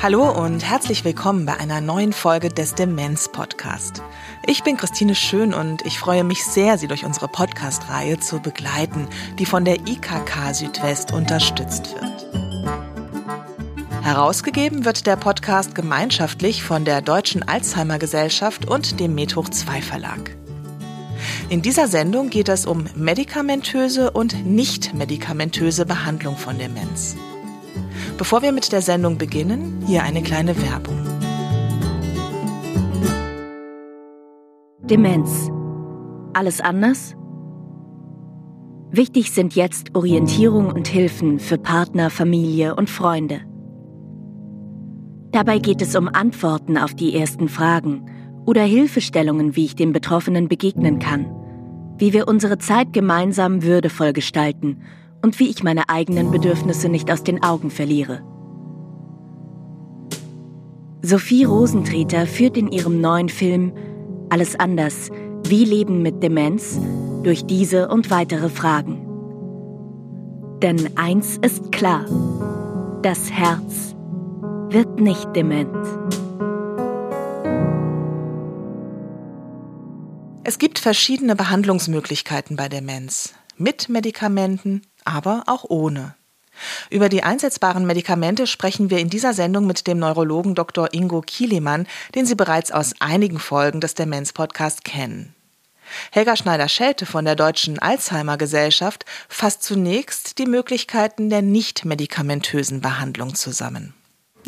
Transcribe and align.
Hallo 0.00 0.30
und 0.30 0.60
herzlich 0.60 1.04
willkommen 1.04 1.44
bei 1.44 1.58
einer 1.58 1.80
neuen 1.80 2.12
Folge 2.12 2.50
des 2.50 2.76
Demenz 2.76 3.28
Podcast. 3.28 4.02
Ich 4.46 4.62
bin 4.62 4.76
Christine 4.76 5.16
Schön 5.16 5.52
und 5.52 5.84
ich 5.84 5.98
freue 5.98 6.22
mich 6.22 6.44
sehr, 6.44 6.78
Sie 6.78 6.86
durch 6.86 7.04
unsere 7.04 7.26
Podcast-Reihe 7.26 8.20
zu 8.20 8.40
begleiten, 8.40 9.08
die 9.38 9.46
von 9.46 9.64
der 9.64 9.80
IKK 9.86 10.54
Südwest 10.54 11.12
unterstützt 11.12 11.94
wird. 11.94 12.47
Herausgegeben 14.08 14.86
wird 14.86 15.06
der 15.06 15.16
Podcast 15.16 15.74
gemeinschaftlich 15.74 16.62
von 16.62 16.86
der 16.86 17.02
Deutschen 17.02 17.42
Alzheimer 17.42 17.98
Gesellschaft 17.98 18.66
und 18.66 19.00
dem 19.00 19.14
Medhoch 19.14 19.50
2 19.50 19.82
Verlag. 19.82 20.34
In 21.50 21.60
dieser 21.60 21.88
Sendung 21.88 22.30
geht 22.30 22.48
es 22.48 22.64
um 22.64 22.86
medikamentöse 22.96 24.10
und 24.10 24.46
nicht 24.46 24.94
medikamentöse 24.94 25.84
Behandlung 25.84 26.38
von 26.38 26.56
Demenz. 26.56 27.16
Bevor 28.16 28.40
wir 28.40 28.52
mit 28.52 28.72
der 28.72 28.80
Sendung 28.80 29.18
beginnen, 29.18 29.84
hier 29.86 30.04
eine 30.04 30.22
kleine 30.22 30.56
Werbung. 30.56 30.96
Demenz. 34.84 35.50
Alles 36.32 36.62
anders? 36.62 37.14
Wichtig 38.90 39.32
sind 39.32 39.54
jetzt 39.54 39.94
Orientierung 39.94 40.72
und 40.72 40.88
Hilfen 40.88 41.38
für 41.38 41.58
Partner, 41.58 42.08
Familie 42.08 42.74
und 42.74 42.88
Freunde. 42.88 43.42
Dabei 45.38 45.60
geht 45.60 45.82
es 45.82 45.94
um 45.94 46.08
Antworten 46.08 46.76
auf 46.76 46.94
die 46.94 47.14
ersten 47.14 47.48
Fragen 47.48 48.10
oder 48.44 48.62
Hilfestellungen, 48.62 49.54
wie 49.54 49.66
ich 49.66 49.76
den 49.76 49.92
Betroffenen 49.92 50.48
begegnen 50.48 50.98
kann, 50.98 51.26
wie 51.96 52.12
wir 52.12 52.26
unsere 52.26 52.58
Zeit 52.58 52.92
gemeinsam 52.92 53.62
würdevoll 53.62 54.12
gestalten 54.12 54.82
und 55.22 55.38
wie 55.38 55.48
ich 55.48 55.62
meine 55.62 55.88
eigenen 55.88 56.32
Bedürfnisse 56.32 56.88
nicht 56.88 57.08
aus 57.12 57.22
den 57.22 57.40
Augen 57.44 57.70
verliere. 57.70 58.20
Sophie 61.02 61.44
Rosentreter 61.44 62.26
führt 62.26 62.56
in 62.56 62.72
ihrem 62.72 63.00
neuen 63.00 63.28
Film 63.28 63.72
Alles 64.30 64.58
anders, 64.58 65.08
wie 65.44 65.64
Leben 65.64 66.02
mit 66.02 66.20
Demenz 66.20 66.80
durch 67.22 67.44
diese 67.44 67.86
und 67.86 68.10
weitere 68.10 68.48
Fragen. 68.48 69.06
Denn 70.62 70.90
eins 70.96 71.36
ist 71.36 71.70
klar, 71.70 72.06
das 73.02 73.30
Herz 73.30 73.94
wird 74.70 75.00
nicht 75.00 75.34
dement. 75.34 75.74
Es 80.44 80.58
gibt 80.58 80.78
verschiedene 80.78 81.34
Behandlungsmöglichkeiten 81.36 82.56
bei 82.56 82.68
Demenz. 82.68 83.34
Mit 83.56 83.88
Medikamenten, 83.88 84.82
aber 85.04 85.44
auch 85.46 85.64
ohne. 85.68 86.14
Über 86.90 87.08
die 87.08 87.22
einsetzbaren 87.22 87.86
Medikamente 87.86 88.46
sprechen 88.46 88.90
wir 88.90 88.98
in 88.98 89.08
dieser 89.08 89.32
Sendung 89.32 89.66
mit 89.66 89.86
dem 89.86 89.98
Neurologen 89.98 90.54
Dr. 90.54 90.92
Ingo 90.92 91.22
Kielemann, 91.22 91.86
den 92.14 92.26
Sie 92.26 92.34
bereits 92.34 92.70
aus 92.70 92.94
einigen 93.00 93.38
Folgen 93.38 93.80
des 93.80 93.94
Demenz-Podcasts 93.94 94.82
kennen. 94.82 95.34
Helga 96.12 96.36
Schneider-Schelte 96.36 97.06
von 97.06 97.24
der 97.24 97.36
Deutschen 97.36 97.78
Alzheimer 97.78 98.36
Gesellschaft 98.36 99.06
fasst 99.28 99.62
zunächst 99.62 100.38
die 100.38 100.46
Möglichkeiten 100.46 101.30
der 101.30 101.40
nicht 101.40 101.86
medikamentösen 101.86 102.82
Behandlung 102.82 103.34
zusammen. 103.34 103.94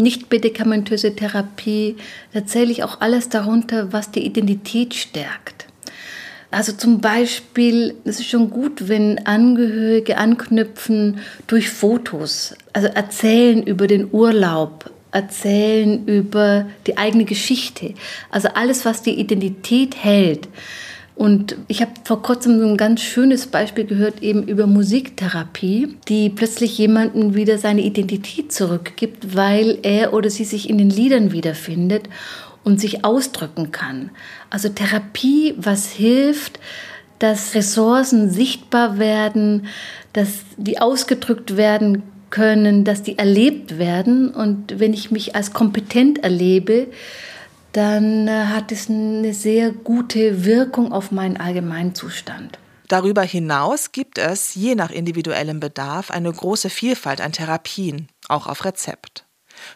Nicht 0.01 0.31
medikamentöse 0.31 1.15
Therapie, 1.15 1.97
da 2.33 2.47
zähle 2.47 2.73
ich 2.73 2.83
auch 2.83 3.01
alles 3.01 3.29
darunter, 3.29 3.93
was 3.93 4.11
die 4.11 4.25
Identität 4.25 4.95
stärkt. 4.95 5.67
Also 6.51 6.73
zum 6.73 7.01
Beispiel, 7.01 7.95
es 8.05 8.19
ist 8.19 8.29
schon 8.29 8.51
gut, 8.51 8.89
wenn 8.89 9.25
Angehörige 9.27 10.19
anknüpfen 10.19 11.21
durch 11.47 11.71
Fotos, 11.71 12.57
also 12.73 12.89
erzählen 12.89 13.63
über 13.63 13.87
den 13.87 14.09
Urlaub, 14.11 14.91
erzählen 15.13 16.07
über 16.07 16.67
die 16.87 16.99
eigene 16.99 17.25
Geschichte. 17.25 17.95
Also 18.31 18.49
alles, 18.49 18.85
was 18.85 19.03
die 19.03 19.21
Identität 19.21 19.97
hält. 19.97 20.49
Und 21.21 21.55
ich 21.69 21.83
habe 21.83 21.91
vor 22.05 22.23
kurzem 22.23 22.59
so 22.61 22.67
ein 22.67 22.79
ganz 22.79 23.03
schönes 23.03 23.47
Beispiel 23.47 23.85
gehört, 23.85 24.23
eben 24.23 24.43
über 24.43 24.67
Musiktherapie, 24.67 25.95
die 26.09 26.31
plötzlich 26.31 26.79
jemanden 26.79 27.35
wieder 27.35 27.59
seine 27.59 27.83
Identität 27.83 28.51
zurückgibt, 28.51 29.37
weil 29.37 29.81
er 29.83 30.15
oder 30.15 30.31
sie 30.31 30.45
sich 30.45 30.71
in 30.71 30.79
den 30.79 30.89
Liedern 30.89 31.31
wiederfindet 31.31 32.09
und 32.65 32.81
sich 32.81 33.05
ausdrücken 33.05 33.71
kann. 33.71 34.09
Also 34.49 34.71
Therapie, 34.71 35.53
was 35.59 35.91
hilft, 35.91 36.59
dass 37.19 37.55
Ressourcen 37.55 38.31
sichtbar 38.31 38.99
werden, 38.99 39.67
dass 40.15 40.39
die 40.57 40.79
ausgedrückt 40.79 41.59
werden 41.59 42.03
können, 42.31 42.85
dass 42.85 43.03
die 43.03 43.19
erlebt 43.19 43.77
werden. 43.77 44.31
Und 44.31 44.81
wenn 44.81 44.95
ich 44.95 45.11
mich 45.11 45.37
als 45.37 45.53
kompetent 45.53 46.25
erlebe, 46.25 46.87
dann 47.73 48.29
äh, 48.29 48.47
hat 48.47 48.73
es 48.73 48.89
eine 48.89 49.35
sehr 49.35 49.71
gute 49.71 50.45
Wirkung 50.45 50.93
auf 50.93 51.13
meinen 51.13 51.37
Allgemeinzustand. 51.37 52.59
Darüber 52.89 53.23
hinaus 53.23 53.93
gibt 53.93 54.19
es, 54.19 54.57
je 54.57 54.75
nach 54.75 54.91
individuellem 54.91 55.61
Bedarf, 55.61 56.11
eine 56.11 56.33
große 56.33 56.71
Vielfalt 56.71 57.21
an 57.21 57.33
Therapien, 57.33 58.09
auch 58.29 58.49
auf 58.49 58.65
Rezept. 58.65 59.25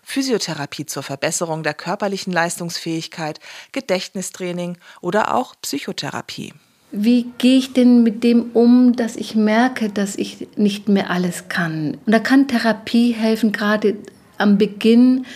Physiotherapie 0.02 0.86
zur 0.86 1.02
Verbesserung 1.02 1.62
der 1.62 1.74
körperlichen 1.74 2.32
Leistungsfähigkeit, 2.32 3.38
Gedächtnistraining 3.72 4.78
oder 5.00 5.34
auch 5.34 5.54
Psychotherapie. 5.62 6.54
Wie 6.90 7.26
gehe 7.38 7.58
ich 7.58 7.72
denn 7.72 8.02
mit 8.02 8.24
dem 8.24 8.50
um, 8.52 8.94
dass 8.94 9.16
ich 9.16 9.34
merke, 9.34 9.90
dass 9.90 10.16
ich 10.16 10.48
nicht 10.56 10.88
mehr 10.88 11.10
alles 11.10 11.48
kann? 11.48 11.98
Und 12.06 12.12
da 12.12 12.18
kann 12.18 12.48
Therapie 12.48 13.12
helfen, 13.12 13.52
gerade 13.52 13.96
am 14.38 14.58
Beginn, 14.58 15.26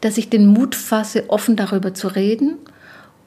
dass 0.00 0.18
ich 0.18 0.30
den 0.30 0.46
Mut 0.46 0.74
fasse, 0.74 1.28
offen 1.28 1.56
darüber 1.56 1.94
zu 1.94 2.08
reden 2.08 2.56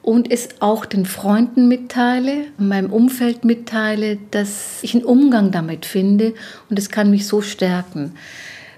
und 0.02 0.30
es 0.30 0.48
auch 0.60 0.84
den 0.84 1.06
Freunden 1.06 1.68
mitteile, 1.68 2.46
meinem 2.58 2.92
Umfeld 2.92 3.44
mitteile, 3.44 4.18
dass 4.30 4.82
ich 4.82 4.94
einen 4.94 5.04
Umgang 5.04 5.50
damit 5.50 5.86
finde 5.86 6.34
und 6.70 6.78
es 6.78 6.90
kann 6.90 7.10
mich 7.10 7.26
so 7.26 7.40
stärken 7.40 8.14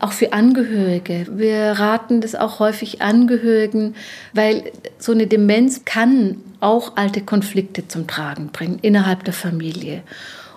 auch 0.04 0.12
für 0.12 0.34
Angehörige. 0.34 1.26
Wir 1.30 1.72
raten 1.72 2.20
das 2.20 2.34
auch 2.34 2.58
häufig 2.58 3.00
Angehörigen, 3.00 3.94
weil 4.34 4.70
so 4.98 5.12
eine 5.12 5.26
Demenz 5.26 5.86
kann 5.86 6.36
auch 6.60 6.96
alte 6.96 7.22
Konflikte 7.22 7.88
zum 7.88 8.06
Tragen 8.06 8.48
bringen 8.48 8.78
innerhalb 8.82 9.24
der 9.24 9.32
Familie. 9.32 10.02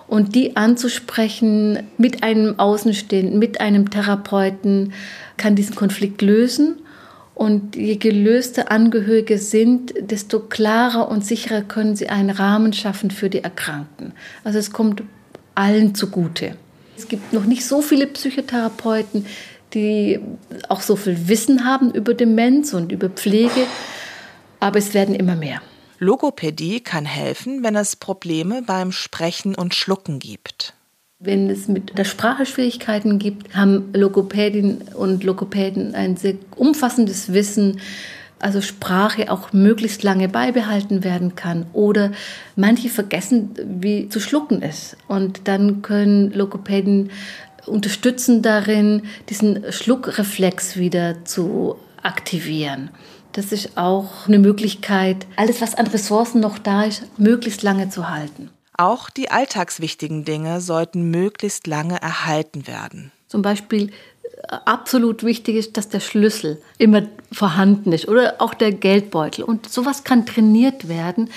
Und 0.06 0.34
die 0.34 0.56
anzusprechen 0.56 1.78
mit 1.96 2.22
einem 2.22 2.58
Außenstehenden, 2.58 3.38
mit 3.38 3.60
einem 3.60 3.90
Therapeuten, 3.90 4.92
kann 5.38 5.54
diesen 5.54 5.76
Konflikt 5.76 6.20
lösen. 6.20 6.76
Und 7.38 7.76
je 7.76 7.94
gelöster 7.94 8.72
Angehörige 8.72 9.38
sind, 9.38 9.94
desto 10.00 10.40
klarer 10.40 11.08
und 11.08 11.24
sicherer 11.24 11.62
können 11.62 11.94
sie 11.94 12.08
einen 12.08 12.30
Rahmen 12.30 12.72
schaffen 12.72 13.12
für 13.12 13.30
die 13.30 13.44
Erkrankten. 13.44 14.12
Also 14.42 14.58
es 14.58 14.72
kommt 14.72 15.04
allen 15.54 15.94
zugute. 15.94 16.56
Es 16.96 17.06
gibt 17.06 17.32
noch 17.32 17.44
nicht 17.44 17.64
so 17.64 17.80
viele 17.80 18.08
Psychotherapeuten, 18.08 19.24
die 19.72 20.18
auch 20.68 20.80
so 20.80 20.96
viel 20.96 21.28
Wissen 21.28 21.64
haben 21.64 21.92
über 21.92 22.12
Demenz 22.12 22.74
und 22.74 22.90
über 22.90 23.08
Pflege, 23.08 23.68
aber 24.58 24.80
es 24.80 24.92
werden 24.92 25.14
immer 25.14 25.36
mehr. 25.36 25.62
Logopädie 26.00 26.80
kann 26.80 27.04
helfen, 27.04 27.62
wenn 27.62 27.76
es 27.76 27.94
Probleme 27.94 28.62
beim 28.62 28.90
Sprechen 28.90 29.54
und 29.54 29.76
Schlucken 29.76 30.18
gibt. 30.18 30.74
Wenn 31.20 31.50
es 31.50 31.66
mit 31.66 31.98
der 31.98 32.04
Sprache 32.04 32.46
Schwierigkeiten 32.46 33.18
gibt, 33.18 33.56
haben 33.56 33.90
Logopädinnen 33.92 34.82
und 34.94 35.24
Logopäden 35.24 35.94
ein 35.94 36.16
sehr 36.16 36.34
umfassendes 36.56 37.32
Wissen 37.32 37.80
also 38.40 38.60
Sprache 38.60 39.30
auch 39.30 39.52
möglichst 39.52 40.02
lange 40.02 40.28
beibehalten 40.28 41.04
werden 41.04 41.34
kann. 41.34 41.66
Oder 41.72 42.12
manche 42.56 42.88
vergessen, 42.88 43.50
wie 43.80 44.08
zu 44.08 44.20
schlucken 44.20 44.62
ist. 44.62 44.96
Und 45.08 45.48
dann 45.48 45.82
können 45.82 46.32
Logopäden 46.32 47.10
unterstützen 47.66 48.42
darin, 48.42 49.02
diesen 49.28 49.72
Schluckreflex 49.72 50.76
wieder 50.76 51.24
zu 51.24 51.76
aktivieren. 52.02 52.90
Das 53.32 53.52
ist 53.52 53.76
auch 53.76 54.26
eine 54.26 54.38
Möglichkeit, 54.38 55.26
alles, 55.36 55.60
was 55.60 55.74
an 55.74 55.86
Ressourcen 55.88 56.40
noch 56.40 56.58
da 56.58 56.84
ist, 56.84 57.02
möglichst 57.18 57.62
lange 57.62 57.90
zu 57.90 58.08
halten. 58.08 58.50
Auch 58.78 59.10
die 59.10 59.30
alltagswichtigen 59.30 60.24
Dinge 60.24 60.60
sollten 60.60 61.10
möglichst 61.10 61.66
lange 61.66 62.00
erhalten 62.00 62.68
werden. 62.68 63.10
Zum 63.26 63.42
Beispiel 63.42 63.90
absolut 64.48 65.24
wichtig 65.24 65.56
ist, 65.56 65.76
dass 65.76 65.88
der 65.88 65.98
Schlüssel 65.98 66.62
immer 66.78 67.02
vorhanden 67.32 67.92
ist 67.92 68.06
oder 68.06 68.36
auch 68.38 68.54
der 68.54 68.72
Geldbeutel. 68.72 69.44
Und 69.44 69.68
sowas 69.68 70.04
kann 70.04 70.26
trainiert 70.26 70.88
werden, 70.88 71.30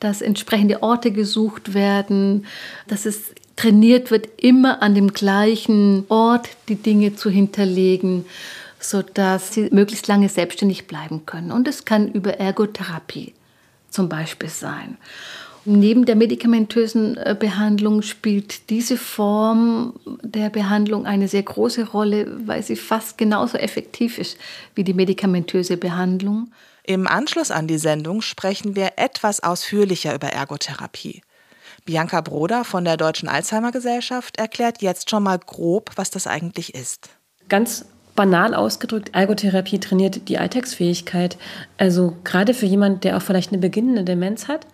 dass 0.00 0.22
entsprechende 0.22 0.82
Orte 0.82 1.12
gesucht 1.12 1.74
werden, 1.74 2.46
dass 2.86 3.04
es 3.04 3.34
trainiert 3.56 4.10
wird, 4.10 4.26
immer 4.38 4.82
an 4.82 4.94
dem 4.94 5.12
gleichen 5.12 6.06
Ort 6.08 6.48
die 6.68 6.76
Dinge 6.76 7.16
zu 7.16 7.28
hinterlegen, 7.28 8.24
sodass 8.80 9.52
sie 9.52 9.68
möglichst 9.72 10.06
lange 10.06 10.30
selbstständig 10.30 10.86
bleiben 10.86 11.26
können. 11.26 11.52
Und 11.52 11.68
es 11.68 11.84
kann 11.84 12.10
über 12.12 12.38
Ergotherapie 12.38 13.34
zum 13.90 14.08
Beispiel 14.08 14.48
sein. 14.48 14.96
Neben 15.64 16.06
der 16.06 16.16
medikamentösen 16.16 17.16
äh, 17.16 17.36
Behandlung 17.38 18.02
spielt 18.02 18.70
diese 18.70 18.96
Form 18.96 19.94
der 20.22 20.50
Behandlung 20.50 21.06
eine 21.06 21.28
sehr 21.28 21.42
große 21.42 21.88
Rolle, 21.88 22.46
weil 22.46 22.62
sie 22.62 22.76
fast 22.76 23.18
genauso 23.18 23.58
effektiv 23.58 24.18
ist 24.18 24.38
wie 24.74 24.84
die 24.84 24.94
medikamentöse 24.94 25.76
Behandlung. 25.76 26.52
Im 26.84 27.06
Anschluss 27.06 27.50
an 27.50 27.66
die 27.66 27.78
Sendung 27.78 28.22
sprechen 28.22 28.74
wir 28.74 28.92
etwas 28.96 29.42
ausführlicher 29.42 30.14
über 30.14 30.28
Ergotherapie. 30.28 31.22
Bianca 31.84 32.20
Broder 32.20 32.64
von 32.64 32.84
der 32.84 32.96
Deutschen 32.96 33.28
Alzheimer 33.28 33.72
Gesellschaft 33.72 34.38
erklärt 34.38 34.82
jetzt 34.82 35.10
schon 35.10 35.22
mal 35.22 35.38
grob, 35.38 35.90
was 35.96 36.10
das 36.10 36.26
eigentlich 36.26 36.74
ist. 36.74 37.10
Ganz 37.48 37.84
banal 38.18 38.52
ausgedrückt, 38.52 39.10
Ergotherapie 39.14 39.78
trainiert 39.78 40.28
die 40.28 40.38
Alltagsfähigkeit. 40.38 41.38
Also 41.76 42.16
gerade 42.24 42.52
für 42.52 42.66
jemanden, 42.66 43.00
der 43.00 43.16
auch 43.16 43.22
vielleicht 43.22 43.52
eine 43.52 43.60
beginnende 43.60 44.02
Demenz 44.02 44.48
hat, 44.48 44.66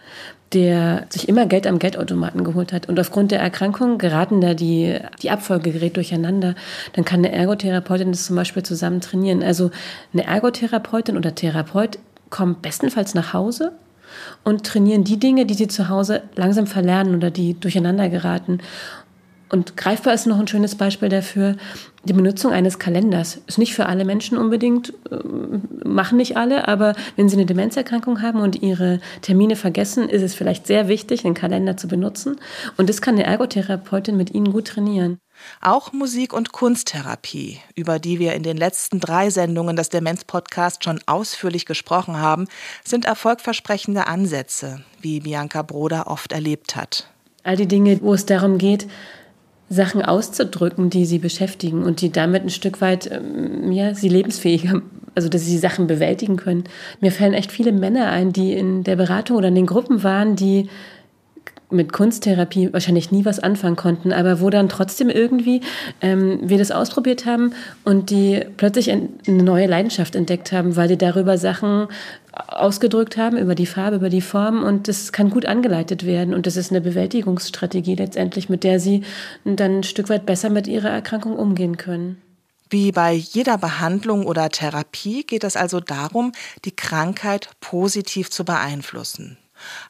der 0.52 1.06
sich 1.08 1.28
immer 1.28 1.46
Geld 1.46 1.66
am 1.66 1.78
Geldautomaten 1.78 2.44
geholt 2.44 2.72
hat 2.72 2.88
und 2.88 2.98
aufgrund 3.00 3.32
der 3.32 3.40
Erkrankung 3.40 3.98
geraten 3.98 4.40
da 4.40 4.54
die, 4.54 4.98
die 5.22 5.30
Abfolge 5.30 5.72
gerät 5.72 5.96
durcheinander, 5.96 6.54
dann 6.92 7.04
kann 7.04 7.20
eine 7.20 7.32
Ergotherapeutin 7.32 8.12
das 8.12 8.26
zum 8.26 8.36
Beispiel 8.36 8.62
zusammen 8.62 9.00
trainieren. 9.00 9.42
Also 9.42 9.70
eine 10.12 10.24
Ergotherapeutin 10.26 11.16
oder 11.16 11.34
Therapeut 11.34 11.98
kommen 12.30 12.56
bestenfalls 12.62 13.14
nach 13.14 13.32
Hause 13.32 13.72
und 14.44 14.64
trainieren 14.64 15.04
die 15.04 15.18
Dinge, 15.18 15.46
die 15.46 15.54
sie 15.54 15.68
zu 15.68 15.88
Hause 15.88 16.22
langsam 16.36 16.66
verlernen 16.66 17.14
oder 17.14 17.30
die 17.30 17.58
durcheinander 17.58 18.08
geraten. 18.08 18.58
Und 19.54 19.76
greifbar 19.76 20.14
ist 20.14 20.26
noch 20.26 20.40
ein 20.40 20.48
schönes 20.48 20.74
Beispiel 20.74 21.08
dafür, 21.08 21.54
die 22.02 22.12
Benutzung 22.12 22.50
eines 22.50 22.80
Kalenders. 22.80 23.38
Ist 23.46 23.58
nicht 23.58 23.72
für 23.72 23.86
alle 23.86 24.04
Menschen 24.04 24.36
unbedingt, 24.36 24.92
äh, 25.12 25.86
machen 25.86 26.16
nicht 26.16 26.36
alle, 26.36 26.66
aber 26.66 26.96
wenn 27.14 27.28
sie 27.28 27.36
eine 27.36 27.46
Demenzerkrankung 27.46 28.20
haben 28.20 28.40
und 28.40 28.62
ihre 28.62 28.98
Termine 29.22 29.54
vergessen, 29.54 30.08
ist 30.08 30.22
es 30.22 30.34
vielleicht 30.34 30.66
sehr 30.66 30.88
wichtig, 30.88 31.24
einen 31.24 31.34
Kalender 31.34 31.76
zu 31.76 31.86
benutzen. 31.86 32.40
Und 32.76 32.88
das 32.88 33.00
kann 33.00 33.14
eine 33.14 33.26
Ergotherapeutin 33.26 34.16
mit 34.16 34.34
ihnen 34.34 34.50
gut 34.50 34.66
trainieren. 34.66 35.18
Auch 35.60 35.92
Musik- 35.92 36.32
und 36.32 36.50
Kunsttherapie, 36.50 37.60
über 37.76 38.00
die 38.00 38.18
wir 38.18 38.34
in 38.34 38.42
den 38.42 38.56
letzten 38.56 38.98
drei 38.98 39.30
Sendungen 39.30 39.76
des 39.76 39.88
Demenz-Podcasts 39.88 40.84
schon 40.84 40.98
ausführlich 41.06 41.64
gesprochen 41.64 42.18
haben, 42.18 42.48
sind 42.84 43.04
erfolgversprechende 43.04 44.08
Ansätze, 44.08 44.80
wie 45.00 45.20
Bianca 45.20 45.62
Broder 45.62 46.08
oft 46.08 46.32
erlebt 46.32 46.74
hat. 46.74 47.08
All 47.44 47.56
die 47.56 47.68
Dinge, 47.68 48.00
wo 48.02 48.14
es 48.14 48.26
darum 48.26 48.58
geht, 48.58 48.88
Sachen 49.74 50.02
auszudrücken, 50.02 50.90
die 50.90 51.04
sie 51.04 51.18
beschäftigen 51.18 51.82
und 51.82 52.00
die 52.00 52.10
damit 52.10 52.42
ein 52.42 52.50
Stück 52.50 52.80
weit 52.80 53.10
ähm, 53.10 53.72
ja, 53.72 53.94
sie 53.94 54.08
lebensfähiger, 54.08 54.82
also 55.14 55.28
dass 55.28 55.44
sie 55.44 55.58
Sachen 55.58 55.86
bewältigen 55.86 56.36
können. 56.36 56.64
Mir 57.00 57.12
fallen 57.12 57.34
echt 57.34 57.52
viele 57.52 57.72
Männer 57.72 58.10
ein, 58.10 58.32
die 58.32 58.52
in 58.52 58.84
der 58.84 58.96
Beratung 58.96 59.36
oder 59.36 59.48
in 59.48 59.54
den 59.54 59.66
Gruppen 59.66 60.02
waren, 60.02 60.36
die 60.36 60.68
mit 61.74 61.92
Kunsttherapie 61.92 62.72
wahrscheinlich 62.72 63.12
nie 63.12 63.24
was 63.24 63.40
anfangen 63.40 63.76
konnten, 63.76 64.12
aber 64.12 64.40
wo 64.40 64.50
dann 64.50 64.68
trotzdem 64.68 65.10
irgendwie 65.10 65.60
ähm, 66.00 66.40
wir 66.42 66.58
das 66.58 66.70
ausprobiert 66.70 67.26
haben 67.26 67.52
und 67.84 68.10
die 68.10 68.44
plötzlich 68.56 68.90
eine 68.90 69.08
neue 69.26 69.66
Leidenschaft 69.66 70.16
entdeckt 70.16 70.52
haben, 70.52 70.76
weil 70.76 70.88
die 70.88 70.98
darüber 70.98 71.36
Sachen 71.38 71.88
ausgedrückt 72.32 73.16
haben, 73.16 73.36
über 73.36 73.54
die 73.54 73.66
Farbe, 73.66 73.96
über 73.96 74.08
die 74.08 74.20
Form 74.20 74.62
und 74.62 74.88
das 74.88 75.12
kann 75.12 75.30
gut 75.30 75.46
angeleitet 75.46 76.04
werden 76.04 76.34
und 76.34 76.46
das 76.46 76.56
ist 76.56 76.70
eine 76.70 76.80
Bewältigungsstrategie 76.80 77.94
letztendlich, 77.94 78.48
mit 78.48 78.64
der 78.64 78.80
sie 78.80 79.02
dann 79.44 79.78
ein 79.78 79.82
Stück 79.82 80.08
weit 80.08 80.26
besser 80.26 80.50
mit 80.50 80.66
ihrer 80.66 80.90
Erkrankung 80.90 81.36
umgehen 81.36 81.76
können. 81.76 82.20
Wie 82.70 82.92
bei 82.92 83.12
jeder 83.12 83.58
Behandlung 83.58 84.26
oder 84.26 84.48
Therapie 84.48 85.24
geht 85.24 85.44
es 85.44 85.56
also 85.56 85.80
darum, 85.80 86.32
die 86.64 86.74
Krankheit 86.74 87.50
positiv 87.60 88.30
zu 88.30 88.44
beeinflussen. 88.44 89.38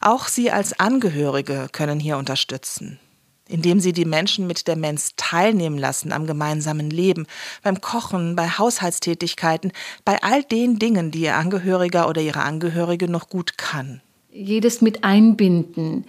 Auch 0.01 0.27
Sie 0.27 0.51
als 0.51 0.79
Angehörige 0.79 1.67
können 1.71 1.99
hier 1.99 2.17
unterstützen, 2.17 2.99
indem 3.47 3.79
Sie 3.79 3.93
die 3.93 4.05
Menschen 4.05 4.47
mit 4.47 4.67
Demenz 4.67 5.11
teilnehmen 5.15 5.77
lassen 5.77 6.11
am 6.11 6.27
gemeinsamen 6.27 6.89
Leben, 6.89 7.27
beim 7.63 7.81
Kochen, 7.81 8.35
bei 8.35 8.49
Haushaltstätigkeiten, 8.49 9.71
bei 10.03 10.21
all 10.21 10.43
den 10.43 10.79
Dingen, 10.79 11.11
die 11.11 11.21
Ihr 11.21 11.35
Angehöriger 11.35 12.09
oder 12.09 12.21
Ihre 12.21 12.41
Angehörige 12.41 13.09
noch 13.09 13.29
gut 13.29 13.57
kann. 13.57 14.01
Jedes 14.31 14.81
mit 14.81 15.03
einbinden, 15.03 16.05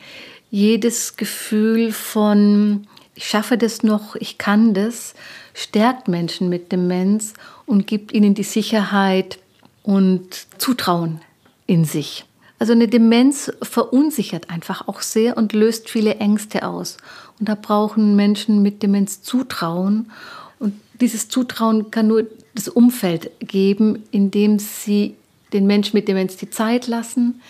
jedes 0.51 1.17
Gefühl 1.17 1.93
von 1.93 2.87
ich 3.17 3.27
schaffe 3.29 3.57
das 3.57 3.83
noch, 3.83 4.15
ich 4.15 4.37
kann 4.37 4.75
das, 4.75 5.15
stärkt 5.55 6.07
Menschen 6.07 6.51
mit 6.51 6.71
Demenz 6.71 7.33
und 7.65 7.87
gibt 7.87 8.13
ihnen 8.13 8.35
die 8.35 8.43
Sicherheit 8.43 9.39
und 9.83 10.47
Zutrauen 10.59 11.23
in 11.67 11.87
sich. 11.87 12.27
Also 12.58 12.73
eine 12.73 12.88
Demenz 12.88 13.53
verunsichert 13.62 14.49
einfach 14.50 14.88
auch 14.88 15.03
sehr 15.03 15.37
und 15.37 15.53
löst 15.53 15.91
viele 15.91 16.17
Ängste 16.17 16.67
aus. 16.67 16.97
Und 17.38 17.49
da 17.49 17.55
brauchen 17.55 18.17
Menschen 18.17 18.62
mit 18.62 18.82
Demenz 18.82 19.23
Zutrauen. 19.23 20.11
Und 20.58 20.75
dieses 21.00 21.29
Zutrauen 21.29 21.91
kann 21.91 22.06
nur 22.06 22.26
das 22.55 22.69
Umfeld 22.69 23.31
geben, 23.41 24.05
indem 24.11 24.58
sie 24.58 25.17
den 25.53 25.67
Menschen 25.67 25.97
mit 25.97 26.08
Demenz 26.08 26.37
die 26.37 26.50
Zeit 26.50 26.87
lassen, 26.87 27.41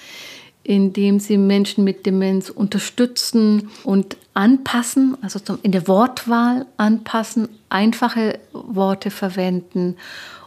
indem 0.64 1.20
sie 1.20 1.38
Menschen 1.38 1.84
mit 1.84 2.04
Demenz 2.06 2.50
unterstützen 2.50 3.70
und 3.84 4.16
anpassen, 4.34 5.16
also 5.22 5.38
in 5.62 5.70
der 5.70 5.86
Wortwahl 5.86 6.66
anpassen, 6.76 7.48
einfache 7.68 8.40
Worte 8.52 9.10
verwenden 9.10 9.96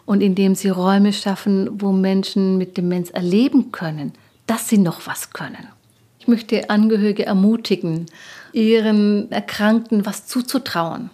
und 0.05 0.21
indem 0.21 0.55
sie 0.55 0.69
Räume 0.69 1.13
schaffen, 1.13 1.69
wo 1.81 1.93
Menschen 1.93 2.57
mit 2.57 2.75
Demenz 2.75 3.09
erleben 3.11 3.71
können, 3.71 4.11
dass 4.49 4.67
sie 4.67 4.79
noch 4.79 5.05
was 5.05 5.29
können. 5.29 5.67
Ich 6.17 6.27
möchte 6.27 6.71
Angehörige 6.71 7.25
ermutigen, 7.25 8.07
ihren 8.51 9.31
Erkrankten 9.31 10.07
was 10.07 10.25
zuzutrauen. 10.25 11.11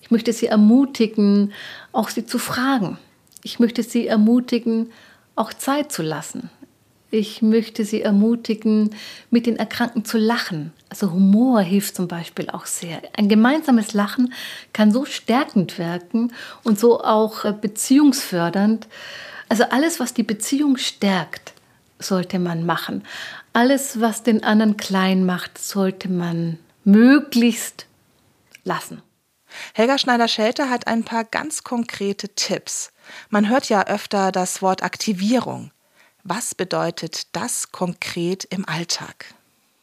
Ich 0.00 0.10
möchte 0.10 0.32
sie 0.32 0.46
ermutigen, 0.46 1.52
auch 1.92 2.08
sie 2.08 2.24
zu 2.24 2.38
fragen. 2.38 2.98
Ich 3.42 3.58
möchte 3.58 3.82
sie 3.82 4.06
ermutigen, 4.06 4.92
auch 5.36 5.52
Zeit 5.52 5.92
zu 5.92 6.02
lassen. 6.02 6.48
Ich 7.10 7.42
möchte 7.42 7.84
sie 7.84 8.00
ermutigen, 8.00 8.94
mit 9.30 9.44
den 9.44 9.56
Erkrankten 9.56 10.04
zu 10.04 10.16
lachen. 10.16 10.72
Also 10.88 11.12
Humor 11.12 11.60
hilft 11.60 11.96
zum 11.96 12.08
Beispiel 12.08 12.48
auch 12.48 12.64
sehr. 12.64 13.02
Ein 13.16 13.28
gemeinsames 13.28 13.92
Lachen 13.92 14.32
kann 14.72 14.90
so 14.90 15.04
stärkend 15.04 15.78
wirken 15.78 16.32
und 16.64 16.78
so 16.78 17.02
auch 17.02 17.44
äh, 17.44 17.52
beziehungsfördernd. 17.52 18.88
Also 19.48 19.64
alles, 19.64 20.00
was 20.00 20.14
die 20.14 20.22
Beziehung 20.22 20.76
stärkt, 20.76 21.52
sollte 22.00 22.38
man 22.38 22.66
machen. 22.66 23.04
Alles, 23.52 24.00
was 24.00 24.22
den 24.22 24.42
anderen 24.42 24.76
klein 24.76 25.24
macht, 25.24 25.58
sollte 25.58 26.08
man 26.08 26.58
möglichst 26.84 27.86
lassen. 28.64 29.02
Helga 29.74 29.98
Schneider-Schelte 29.98 30.70
hat 30.70 30.86
ein 30.86 31.04
paar 31.04 31.24
ganz 31.24 31.64
konkrete 31.64 32.28
Tipps. 32.28 32.92
Man 33.28 33.48
hört 33.48 33.68
ja 33.68 33.86
öfter 33.86 34.32
das 34.32 34.62
Wort 34.62 34.82
Aktivierung. 34.82 35.72
Was 36.22 36.54
bedeutet 36.54 37.34
das 37.34 37.72
konkret 37.72 38.44
im 38.44 38.68
Alltag? 38.68 39.26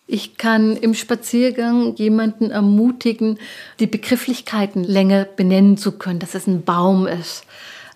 Ich 0.10 0.38
kann 0.38 0.78
im 0.78 0.94
Spaziergang 0.94 1.96
jemanden 1.96 2.50
ermutigen, 2.50 3.40
die 3.80 3.88
Begrifflichkeiten 3.88 4.86
länger 4.86 5.26
benennen 5.26 5.78
zu 5.78 5.92
können, 5.92 6.20
dass 6.20 6.34
es 6.34 6.48
ein 6.48 6.64
Baum 6.64 7.08
ist. 7.08 7.44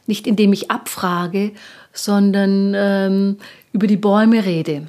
Nicht 0.07 0.27
indem 0.27 0.51
ich 0.51 0.69
abfrage, 0.69 1.53
sondern 1.93 2.73
ähm, 2.75 3.37
über 3.73 3.87
die 3.87 3.97
Bäume 3.97 4.45
rede 4.45 4.87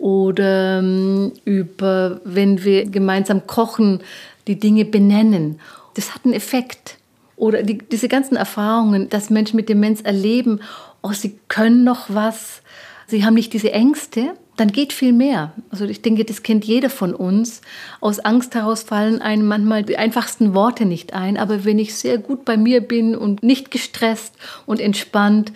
oder 0.00 0.78
ähm, 0.78 1.32
über, 1.44 2.20
wenn 2.24 2.64
wir 2.64 2.86
gemeinsam 2.86 3.46
kochen, 3.46 4.00
die 4.46 4.58
Dinge 4.58 4.84
benennen. 4.86 5.60
Das 5.94 6.14
hat 6.14 6.24
einen 6.24 6.34
Effekt. 6.34 6.96
Oder 7.36 7.62
die, 7.62 7.78
diese 7.78 8.08
ganzen 8.08 8.36
Erfahrungen, 8.36 9.08
dass 9.08 9.30
Menschen 9.30 9.56
mit 9.56 9.68
Demenz 9.68 10.00
erleben, 10.00 10.60
oh, 11.02 11.12
sie 11.12 11.38
können 11.48 11.84
noch 11.84 12.06
was, 12.08 12.62
sie 13.06 13.24
haben 13.24 13.34
nicht 13.34 13.52
diese 13.52 13.72
Ängste, 13.72 14.34
dann 14.56 14.72
geht 14.72 14.92
viel 14.92 15.14
mehr. 15.14 15.52
Also 15.70 15.86
ich 15.86 16.02
denke, 16.02 16.24
das 16.24 16.42
kennt 16.42 16.66
jeder 16.66 16.90
von 16.90 17.14
uns. 17.14 17.62
Aus 18.00 18.18
Angst 18.18 18.54
heraus 18.54 18.82
fallen 18.82 19.22
einem 19.22 19.46
manchmal 19.46 19.84
die 19.84 19.96
einfachsten 19.96 20.52
Worte 20.52 20.84
nicht 20.84 21.14
ein. 21.14 21.38
Aber 21.38 21.64
wenn 21.64 21.78
ich 21.78 21.94
sehr 21.94 22.18
gut 22.18 22.44
bei 22.44 22.58
mir 22.58 22.82
bin 22.82 23.16
und 23.16 23.42
nicht 23.42 23.70
gestresst 23.70 24.34
und 24.66 24.78
entspannt, 24.78 25.52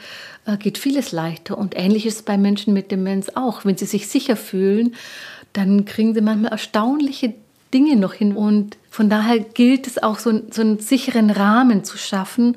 geht 0.58 0.78
vieles 0.78 1.12
leichter. 1.12 1.56
Und 1.56 1.74
ähnlich 1.76 2.06
ist 2.06 2.16
es 2.16 2.22
bei 2.22 2.36
Menschen 2.36 2.74
mit 2.74 2.90
Demenz 2.90 3.30
auch. 3.34 3.64
Wenn 3.64 3.76
sie 3.76 3.86
sich 3.86 4.08
sicher 4.08 4.36
fühlen, 4.36 4.94
dann 5.52 5.84
kriegen 5.84 6.14
sie 6.14 6.20
manchmal 6.20 6.52
erstaunliche 6.52 7.34
Dinge 7.72 7.96
noch 7.96 8.14
hin. 8.14 8.36
Und 8.36 8.76
von 8.90 9.08
daher 9.10 9.40
gilt 9.40 9.86
es 9.86 10.02
auch, 10.02 10.18
so, 10.18 10.42
so 10.50 10.60
einen 10.60 10.78
sicheren 10.78 11.30
Rahmen 11.30 11.84
zu 11.84 11.96
schaffen 11.96 12.56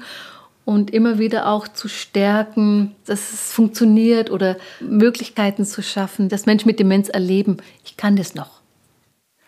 und 0.66 0.92
immer 0.92 1.18
wieder 1.18 1.48
auch 1.48 1.68
zu 1.70 1.88
stärken, 1.88 2.94
dass 3.06 3.32
es 3.32 3.54
funktioniert 3.54 4.30
oder 4.30 4.58
Möglichkeiten 4.82 5.66
zu 5.66 5.82
schaffen, 5.82 6.28
dass 6.28 6.46
Menschen 6.46 6.68
mit 6.68 6.80
Demenz 6.80 7.08
erleben, 7.08 7.58
ich 7.86 7.96
kann 7.96 8.18
das 8.18 8.36
noch. 8.36 8.58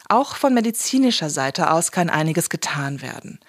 Auch 0.07 0.37
von 0.37 0.53
medizinischer 0.53 1.29
Seite 1.29 1.71
aus 1.71 1.91
kann 1.91 2.09
einiges 2.09 2.49
getan 2.49 3.01
werden. 3.01 3.39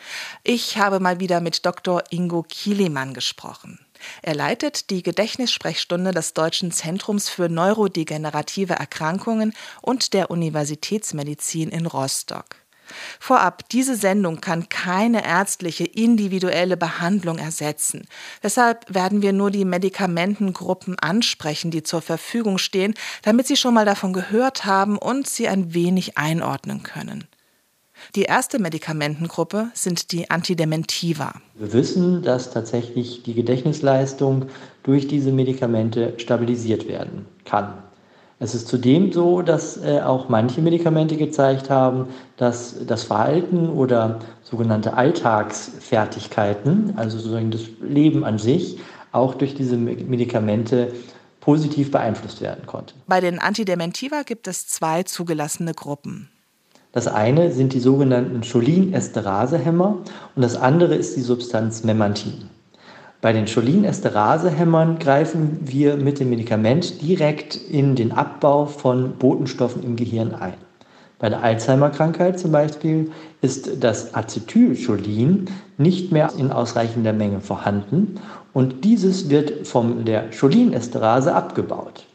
Ich 0.43 0.77
habe 0.77 1.01
mal 1.01 1.21
wieder 1.21 1.41
mit 1.41 1.65
Dr. 1.65 2.03
Ingo 2.11 2.43
Kielemann 2.43 3.15
gesprochen. 3.15 3.79
Er 4.23 4.35
leitet 4.35 4.91
die 4.91 5.03
Gedächtnissprechstunde 5.03 6.13
des 6.13 6.35
Deutschen 6.35 6.73
Zentrums 6.73 7.29
für 7.29 7.49
neurodegenerative 7.49 8.75
Erkrankungen 8.75 9.53
und 9.83 10.13
der 10.15 10.31
Universitätsmedizin 10.31 11.71
in 11.71 11.87
Rostock. 11.87 12.57
Vorab, 13.19 13.69
diese 13.69 13.97
Sendung 13.97 14.41
kann 14.41 14.69
keine 14.69 15.25
ärztliche 15.25 15.85
individuelle 15.85 16.77
Behandlung 16.77 17.39
ersetzen. 17.39 18.07
Deshalb 18.43 18.93
werden 18.93 19.23
wir 19.23 19.33
nur 19.33 19.51
die 19.51 19.65
Medikamentengruppen 19.65 20.99
ansprechen, 20.99 21.71
die 21.71 21.83
zur 21.83 22.03
Verfügung 22.03 22.59
stehen, 22.59 22.95
damit 23.23 23.47
Sie 23.47 23.57
schon 23.57 23.75
mal 23.75 23.85
davon 23.85 24.13
gehört 24.13 24.65
haben 24.65 24.99
und 24.99 25.29
sie 25.29 25.49
ein 25.49 25.75
wenig 25.75 26.19
einordnen 26.19 26.83
können. 26.83 27.27
Die 28.15 28.23
erste 28.23 28.59
Medikamentengruppe 28.59 29.71
sind 29.75 30.13
die 30.13 30.31
Antidementiva. 30.31 31.35
Wir 31.55 31.73
wissen, 31.73 32.23
dass 32.23 32.51
tatsächlich 32.51 33.23
die 33.23 33.35
Gedächtnisleistung 33.35 34.47
durch 34.83 35.09
diese 35.09 35.33
Medikamente 35.33 36.15
stabilisiert 36.19 36.89
werden 36.89 37.27
kann. 37.45 37.75
Es 38.43 38.55
ist 38.55 38.69
zudem 38.69 39.13
so, 39.13 39.43
dass 39.43 39.77
äh, 39.77 40.01
auch 40.01 40.31
manche 40.31 40.63
Medikamente 40.63 41.19
gezeigt 41.19 41.69
haben, 41.69 42.09
dass 42.39 42.87
das 42.87 43.03
Verhalten 43.03 43.69
oder 43.69 44.21
sogenannte 44.43 44.95
Alltagsfertigkeiten, 44.95 46.95
also 46.97 47.19
sozusagen 47.19 47.51
das 47.51 47.65
Leben 47.83 48.25
an 48.25 48.39
sich, 48.39 48.79
auch 49.13 49.35
durch 49.35 49.55
diese 49.55 49.77
Medikamente 49.77 50.91
positiv 51.41 51.91
beeinflusst 51.91 52.41
werden 52.41 52.65
konnte. 52.67 52.95
Bei 53.07 53.21
den 53.21 53.39
Antidementiva 53.39 54.23
gibt 54.23 54.49
es 54.49 54.67
zwei 54.67 55.03
zugelassene 55.03 55.75
Gruppen. 55.75 56.31
Das 56.93 57.07
eine 57.07 57.53
sind 57.53 57.73
die 57.73 57.81
sogenannten 57.81 58.41
Cholin-Esterase-Hämmer 58.41 59.99
und 60.35 60.43
das 60.43 60.57
andere 60.57 60.97
ist 60.97 61.17
die 61.17 61.21
Substanz 61.21 61.85
Memantin. 61.85 62.51
Bei 63.21 63.33
den 63.33 63.45
Cholinesterase-Hämmern 63.45 64.99
greifen 64.99 65.61
wir 65.61 65.97
mit 65.97 66.19
dem 66.19 66.31
Medikament 66.31 67.03
direkt 67.03 67.55
in 67.55 67.95
den 67.95 68.13
Abbau 68.13 68.65
von 68.67 69.13
Botenstoffen 69.19 69.83
im 69.85 69.95
Gehirn 69.95 70.35
ein. 70.35 70.55
Bei 71.21 71.29
der 71.29 71.43
Alzheimer-Krankheit 71.43 72.41
zum 72.41 72.51
Beispiel 72.51 73.13
ist 73.43 73.85
das 73.85 74.15
Acetylcholin 74.15 75.51
nicht 75.77 76.13
mehr 76.13 76.33
in 76.39 76.51
ausreichender 76.51 77.13
Menge 77.13 77.41
vorhanden 77.41 78.19
und 78.55 78.85
dieses 78.85 79.29
wird 79.29 79.67
von 79.67 80.07
der 80.07 80.31
Cholinesterase 80.31 81.35
abgebaut. 81.35 82.07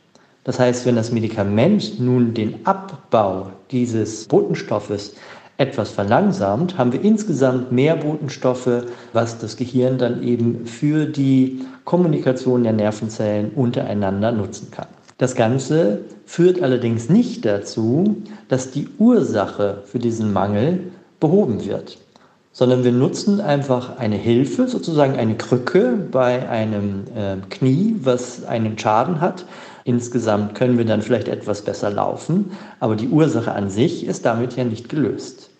Das 0.45 0.59
heißt, 0.59 0.85
wenn 0.85 0.95
das 0.95 1.11
Medikament 1.11 1.99
nun 1.99 2.33
den 2.33 2.65
Abbau 2.65 3.47
dieses 3.71 4.27
Botenstoffes 4.27 5.15
etwas 5.57 5.89
verlangsamt, 5.89 6.77
haben 6.77 6.93
wir 6.93 7.01
insgesamt 7.01 7.71
mehr 7.71 7.95
Botenstoffe, 7.95 8.83
was 9.11 9.39
das 9.39 9.57
Gehirn 9.57 9.97
dann 9.97 10.21
eben 10.21 10.67
für 10.67 11.07
die 11.07 11.65
Kommunikation 11.83 12.63
der 12.63 12.73
Nervenzellen 12.73 13.51
untereinander 13.55 14.31
nutzen 14.31 14.69
kann. 14.69 14.87
Das 15.17 15.33
Ganze 15.33 16.01
führt 16.25 16.61
allerdings 16.61 17.09
nicht 17.09 17.45
dazu, 17.45 18.17
dass 18.47 18.69
die 18.69 18.87
Ursache 18.99 19.81
für 19.85 19.97
diesen 19.97 20.31
Mangel 20.31 20.91
behoben 21.19 21.65
wird, 21.65 21.97
sondern 22.51 22.83
wir 22.83 22.91
nutzen 22.91 23.41
einfach 23.41 23.97
eine 23.97 24.17
Hilfe, 24.17 24.67
sozusagen 24.67 25.15
eine 25.15 25.35
Krücke 25.35 25.97
bei 26.11 26.47
einem 26.49 27.05
äh, 27.15 27.37
Knie, 27.49 27.95
was 28.03 28.45
einen 28.45 28.77
Schaden 28.77 29.21
hat. 29.21 29.45
Insgesamt 29.87 30.55
können 30.55 30.79
wir 30.79 30.85
dann 30.85 31.03
vielleicht 31.03 31.27
etwas 31.27 31.61
besser 31.61 31.91
laufen, 31.91 32.51
aber 32.79 32.95
die 32.95 33.07
Ursache 33.07 33.51
an 33.51 33.69
sich 33.69 34.07
ist 34.07 34.25
damit 34.25 34.55
ja 34.55 34.63
nicht 34.63 34.89
gelöst. 34.89 35.51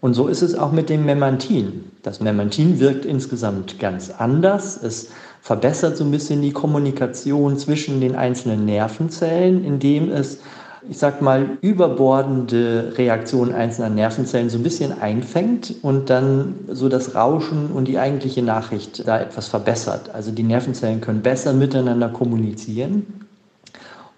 Und 0.00 0.14
so 0.14 0.26
ist 0.26 0.40
es 0.40 0.54
auch 0.58 0.72
mit 0.72 0.88
dem 0.88 1.04
Memantin. 1.04 1.84
Das 2.02 2.20
Memantin 2.20 2.80
wirkt 2.80 3.04
insgesamt 3.04 3.78
ganz 3.78 4.10
anders. 4.10 4.82
Es 4.82 5.10
verbessert 5.42 5.98
so 5.98 6.04
ein 6.04 6.10
bisschen 6.10 6.40
die 6.40 6.52
Kommunikation 6.52 7.58
zwischen 7.58 8.00
den 8.00 8.16
einzelnen 8.16 8.64
Nervenzellen, 8.64 9.62
indem 9.66 10.10
es, 10.10 10.40
ich 10.88 10.96
sag 10.96 11.20
mal, 11.20 11.58
überbordende 11.60 12.94
Reaktionen 12.96 13.52
einzelner 13.52 13.90
Nervenzellen 13.90 14.48
so 14.48 14.56
ein 14.56 14.64
bisschen 14.64 14.98
einfängt 14.98 15.74
und 15.82 16.08
dann 16.08 16.54
so 16.68 16.88
das 16.88 17.14
Rauschen 17.14 17.70
und 17.70 17.86
die 17.86 17.98
eigentliche 17.98 18.42
Nachricht 18.42 19.06
da 19.06 19.20
etwas 19.20 19.48
verbessert. 19.48 20.08
Also 20.14 20.30
die 20.30 20.42
Nervenzellen 20.42 21.02
können 21.02 21.20
besser 21.20 21.52
miteinander 21.52 22.08
kommunizieren 22.08 23.28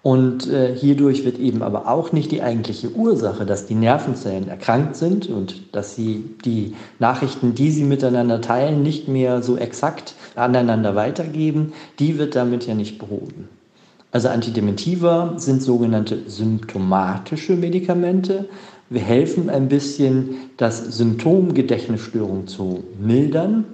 und 0.05 0.47
äh, 0.47 0.75
hierdurch 0.75 1.25
wird 1.25 1.39
eben 1.39 1.63
aber 1.63 1.87
auch 1.87 2.11
nicht 2.11 2.31
die 2.31 2.43
eigentliche 2.43 2.91
Ursache, 2.91 3.43
dass 3.43 3.65
die 3.65 3.73
Nervenzellen 3.73 4.47
erkrankt 4.47 4.95
sind 4.97 5.31
und 5.31 5.73
dass 5.73 5.95
sie 5.95 6.23
die 6.45 6.75
Nachrichten, 6.99 7.55
die 7.55 7.71
sie 7.71 7.85
miteinander 7.85 8.39
teilen, 8.39 8.83
nicht 8.83 9.07
mehr 9.07 9.41
so 9.41 9.57
exakt 9.57 10.13
aneinander 10.35 10.93
weitergeben, 10.93 11.73
die 11.97 12.19
wird 12.19 12.35
damit 12.35 12.67
ja 12.67 12.75
nicht 12.75 12.99
behoben. 12.99 13.49
Also 14.11 14.27
Antidementiva 14.29 15.33
sind 15.37 15.63
sogenannte 15.63 16.19
symptomatische 16.27 17.55
Medikamente. 17.55 18.47
Wir 18.91 19.01
helfen 19.01 19.49
ein 19.49 19.69
bisschen, 19.69 20.35
das 20.57 20.85
Symptom 20.85 21.55
Gedächtnisstörung 21.55 22.45
zu 22.45 22.83
mildern. 22.99 23.65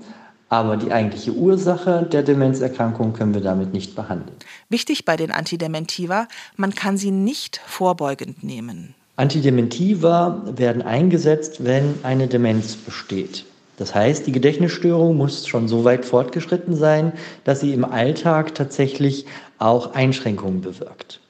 Aber 0.51 0.75
die 0.75 0.91
eigentliche 0.91 1.31
Ursache 1.31 2.05
der 2.11 2.23
Demenzerkrankung 2.23 3.13
können 3.13 3.33
wir 3.33 3.39
damit 3.39 3.71
nicht 3.71 3.95
behandeln. 3.95 4.35
Wichtig 4.67 5.05
bei 5.05 5.15
den 5.15 5.31
Antidementiva, 5.31 6.27
man 6.57 6.75
kann 6.75 6.97
sie 6.97 7.11
nicht 7.11 7.61
vorbeugend 7.65 8.43
nehmen. 8.43 8.93
Antidementiva 9.15 10.41
werden 10.45 10.81
eingesetzt, 10.81 11.63
wenn 11.63 11.95
eine 12.03 12.27
Demenz 12.27 12.75
besteht. 12.75 13.45
Das 13.77 13.95
heißt, 13.95 14.27
die 14.27 14.33
Gedächtnisstörung 14.33 15.15
muss 15.15 15.47
schon 15.47 15.69
so 15.69 15.85
weit 15.85 16.03
fortgeschritten 16.03 16.75
sein, 16.75 17.13
dass 17.45 17.61
sie 17.61 17.73
im 17.73 17.85
Alltag 17.85 18.53
tatsächlich 18.53 19.27
auch 19.57 19.93
Einschränkungen 19.93 20.59
bewirkt. 20.59 21.20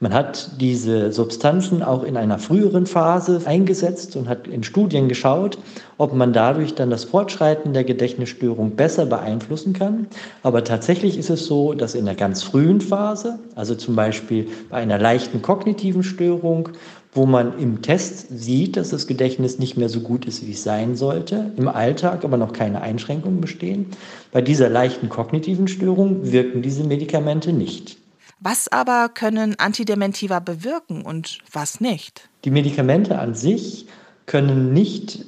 Man 0.00 0.14
hat 0.14 0.60
diese 0.60 1.10
Substanzen 1.10 1.82
auch 1.82 2.04
in 2.04 2.16
einer 2.16 2.38
früheren 2.38 2.86
Phase 2.86 3.42
eingesetzt 3.46 4.14
und 4.14 4.28
hat 4.28 4.46
in 4.46 4.62
Studien 4.62 5.08
geschaut, 5.08 5.58
ob 5.96 6.14
man 6.14 6.32
dadurch 6.32 6.76
dann 6.76 6.88
das 6.88 7.02
Fortschreiten 7.02 7.72
der 7.72 7.82
Gedächtnisstörung 7.82 8.76
besser 8.76 9.06
beeinflussen 9.06 9.72
kann. 9.72 10.06
Aber 10.44 10.62
tatsächlich 10.62 11.18
ist 11.18 11.30
es 11.30 11.46
so, 11.46 11.72
dass 11.72 11.96
in 11.96 12.04
der 12.04 12.14
ganz 12.14 12.44
frühen 12.44 12.80
Phase, 12.80 13.40
also 13.56 13.74
zum 13.74 13.96
Beispiel 13.96 14.46
bei 14.70 14.76
einer 14.76 14.98
leichten 15.00 15.42
kognitiven 15.42 16.04
Störung, 16.04 16.68
wo 17.12 17.26
man 17.26 17.58
im 17.58 17.82
Test 17.82 18.28
sieht, 18.30 18.76
dass 18.76 18.90
das 18.90 19.08
Gedächtnis 19.08 19.58
nicht 19.58 19.76
mehr 19.76 19.88
so 19.88 19.98
gut 19.98 20.26
ist, 20.26 20.46
wie 20.46 20.52
es 20.52 20.62
sein 20.62 20.94
sollte, 20.94 21.50
im 21.56 21.66
Alltag 21.66 22.24
aber 22.24 22.36
noch 22.36 22.52
keine 22.52 22.82
Einschränkungen 22.82 23.40
bestehen. 23.40 23.86
Bei 24.30 24.42
dieser 24.42 24.68
leichten 24.68 25.08
kognitiven 25.08 25.66
Störung 25.66 26.30
wirken 26.30 26.62
diese 26.62 26.84
Medikamente 26.84 27.52
nicht. 27.52 27.96
Was 28.40 28.68
aber 28.68 29.08
können 29.08 29.58
Antidementiva 29.58 30.38
bewirken 30.38 31.02
und 31.02 31.38
was 31.50 31.80
nicht? 31.80 32.28
Die 32.44 32.50
Medikamente 32.50 33.18
an 33.18 33.34
sich 33.34 33.86
können 34.26 34.72
nicht 34.72 35.24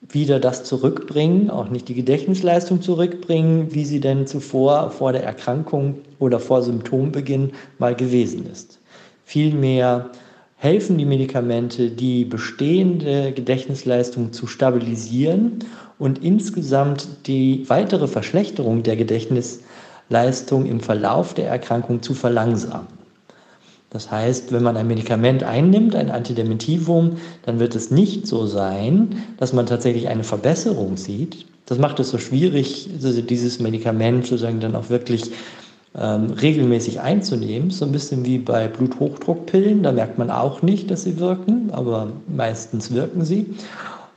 wieder 0.00 0.38
das 0.38 0.62
zurückbringen, 0.62 1.50
auch 1.50 1.70
nicht 1.70 1.88
die 1.88 1.94
Gedächtnisleistung 1.94 2.82
zurückbringen, 2.82 3.74
wie 3.74 3.84
sie 3.84 3.98
denn 3.98 4.28
zuvor 4.28 4.90
vor 4.90 5.12
der 5.12 5.24
Erkrankung 5.24 6.02
oder 6.20 6.38
vor 6.38 6.62
Symptombeginn 6.62 7.52
mal 7.78 7.96
gewesen 7.96 8.46
ist. 8.46 8.78
Vielmehr 9.24 10.10
helfen 10.56 10.98
die 10.98 11.06
Medikamente, 11.06 11.90
die 11.90 12.24
bestehende 12.24 13.32
Gedächtnisleistung 13.32 14.32
zu 14.32 14.46
stabilisieren 14.46 15.58
und 15.98 16.22
insgesamt 16.22 17.26
die 17.26 17.68
weitere 17.68 18.06
Verschlechterung 18.06 18.84
der 18.84 18.96
Gedächtnisleistung 18.96 19.73
Leistung 20.08 20.66
im 20.66 20.80
Verlauf 20.80 21.34
der 21.34 21.48
Erkrankung 21.48 22.02
zu 22.02 22.14
verlangsamen. 22.14 22.86
Das 23.90 24.10
heißt, 24.10 24.50
wenn 24.50 24.64
man 24.64 24.76
ein 24.76 24.88
Medikament 24.88 25.44
einnimmt, 25.44 25.94
ein 25.94 26.10
Antidementivum, 26.10 27.18
dann 27.46 27.60
wird 27.60 27.76
es 27.76 27.92
nicht 27.92 28.26
so 28.26 28.46
sein, 28.46 29.22
dass 29.38 29.52
man 29.52 29.66
tatsächlich 29.66 30.08
eine 30.08 30.24
Verbesserung 30.24 30.96
sieht. 30.96 31.46
Das 31.66 31.78
macht 31.78 32.00
es 32.00 32.10
so 32.10 32.18
schwierig, 32.18 32.88
dieses 32.98 33.60
Medikament 33.60 34.26
sozusagen 34.26 34.58
dann 34.58 34.74
auch 34.74 34.90
wirklich 34.90 35.30
ähm, 35.96 36.32
regelmäßig 36.32 37.00
einzunehmen. 37.00 37.70
So 37.70 37.84
ein 37.84 37.92
bisschen 37.92 38.24
wie 38.24 38.38
bei 38.38 38.66
Bluthochdruckpillen. 38.66 39.84
Da 39.84 39.92
merkt 39.92 40.18
man 40.18 40.28
auch 40.28 40.60
nicht, 40.60 40.90
dass 40.90 41.04
sie 41.04 41.20
wirken, 41.20 41.70
aber 41.70 42.08
meistens 42.26 42.92
wirken 42.92 43.24
sie. 43.24 43.54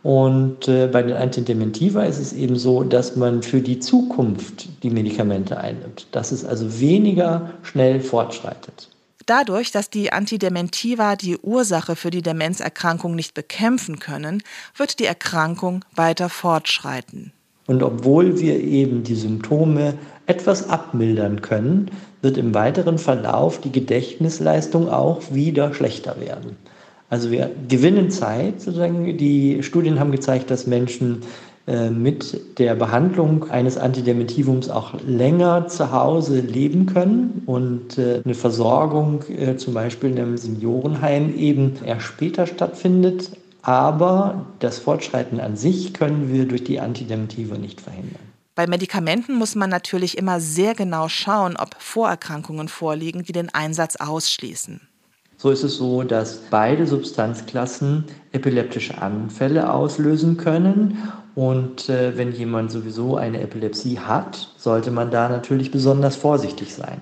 Und 0.07 0.69
äh, 0.69 0.87
bei 0.87 1.03
den 1.03 1.17
Antidementiva 1.17 2.03
ist 2.03 2.17
es 2.17 2.31
eben 2.31 2.55
so, 2.55 2.81
dass 2.83 3.17
man 3.17 3.43
für 3.43 3.59
die 3.59 3.79
Zukunft 3.79 4.69
die 4.81 4.89
Medikamente 4.89 5.57
einnimmt, 5.57 6.07
dass 6.13 6.31
es 6.31 6.45
also 6.45 6.79
weniger 6.79 7.51
schnell 7.61 7.99
fortschreitet. 7.99 8.87
Dadurch, 9.25 9.73
dass 9.73 9.89
die 9.89 10.13
Antidementiva 10.13 11.17
die 11.17 11.35
Ursache 11.35 11.97
für 11.97 12.09
die 12.09 12.21
Demenzerkrankung 12.21 13.15
nicht 13.15 13.33
bekämpfen 13.33 13.99
können, 13.99 14.43
wird 14.77 14.99
die 14.99 15.05
Erkrankung 15.05 15.83
weiter 15.93 16.29
fortschreiten. 16.29 17.33
Und 17.65 17.83
obwohl 17.83 18.39
wir 18.39 18.61
eben 18.61 19.03
die 19.03 19.15
Symptome 19.15 19.95
etwas 20.25 20.69
abmildern 20.69 21.41
können, 21.41 21.91
wird 22.21 22.37
im 22.37 22.53
weiteren 22.53 22.97
Verlauf 22.97 23.59
die 23.59 23.73
Gedächtnisleistung 23.73 24.87
auch 24.87 25.33
wieder 25.33 25.73
schlechter 25.73 26.17
werden. 26.21 26.55
Also 27.09 27.31
wir 27.31 27.51
gewinnen 27.67 28.11
Zeit, 28.11 28.61
sozusagen. 28.61 29.17
Die 29.17 29.63
Studien 29.63 29.99
haben 29.99 30.11
gezeigt, 30.11 30.51
dass 30.51 30.67
Menschen 30.67 31.21
äh, 31.67 31.89
mit 31.89 32.59
der 32.59 32.75
Behandlung 32.75 33.49
eines 33.49 33.77
Antidementivums 33.77 34.69
auch 34.69 34.93
länger 35.05 35.67
zu 35.67 35.91
Hause 35.91 36.39
leben 36.39 36.85
können 36.85 37.43
und 37.45 37.97
äh, 37.97 38.21
eine 38.23 38.35
Versorgung 38.35 39.23
äh, 39.29 39.57
zum 39.57 39.73
Beispiel 39.73 40.11
in 40.11 40.19
einem 40.19 40.37
Seniorenheim 40.37 41.35
eben 41.35 41.73
erst 41.85 42.05
später 42.05 42.47
stattfindet. 42.47 43.31
Aber 43.61 44.45
das 44.59 44.79
Fortschreiten 44.79 45.41
an 45.41 45.57
sich 45.57 45.93
können 45.93 46.31
wir 46.31 46.45
durch 46.45 46.63
die 46.63 46.79
Antidementiva 46.79 47.57
nicht 47.57 47.81
verhindern. 47.81 48.21
Bei 48.55 48.65
Medikamenten 48.65 49.35
muss 49.35 49.55
man 49.55 49.69
natürlich 49.69 50.17
immer 50.17 50.39
sehr 50.39 50.73
genau 50.73 51.09
schauen, 51.09 51.57
ob 51.57 51.75
Vorerkrankungen 51.79 52.69
vorliegen, 52.69 53.23
die 53.23 53.33
den 53.33 53.53
Einsatz 53.53 53.97
ausschließen. 53.97 54.87
So 55.37 55.51
ist 55.51 55.63
es 55.63 55.77
so, 55.77 56.01
dass 56.01 56.41
beide 56.49 56.87
Substanzklassen 56.87 58.05
epileptische 58.31 58.99
Anfälle 58.99 59.71
auslösen 59.71 60.37
können. 60.37 60.97
Und 61.35 61.89
äh, 61.89 62.17
wenn 62.17 62.31
jemand 62.31 62.71
sowieso 62.71 63.17
eine 63.17 63.41
Epilepsie 63.41 63.99
hat, 63.99 64.49
sollte 64.57 64.89
man 64.89 65.11
da 65.11 65.29
natürlich 65.29 65.69
besonders 65.69 66.15
vorsichtig 66.15 66.73
sein. 66.73 67.01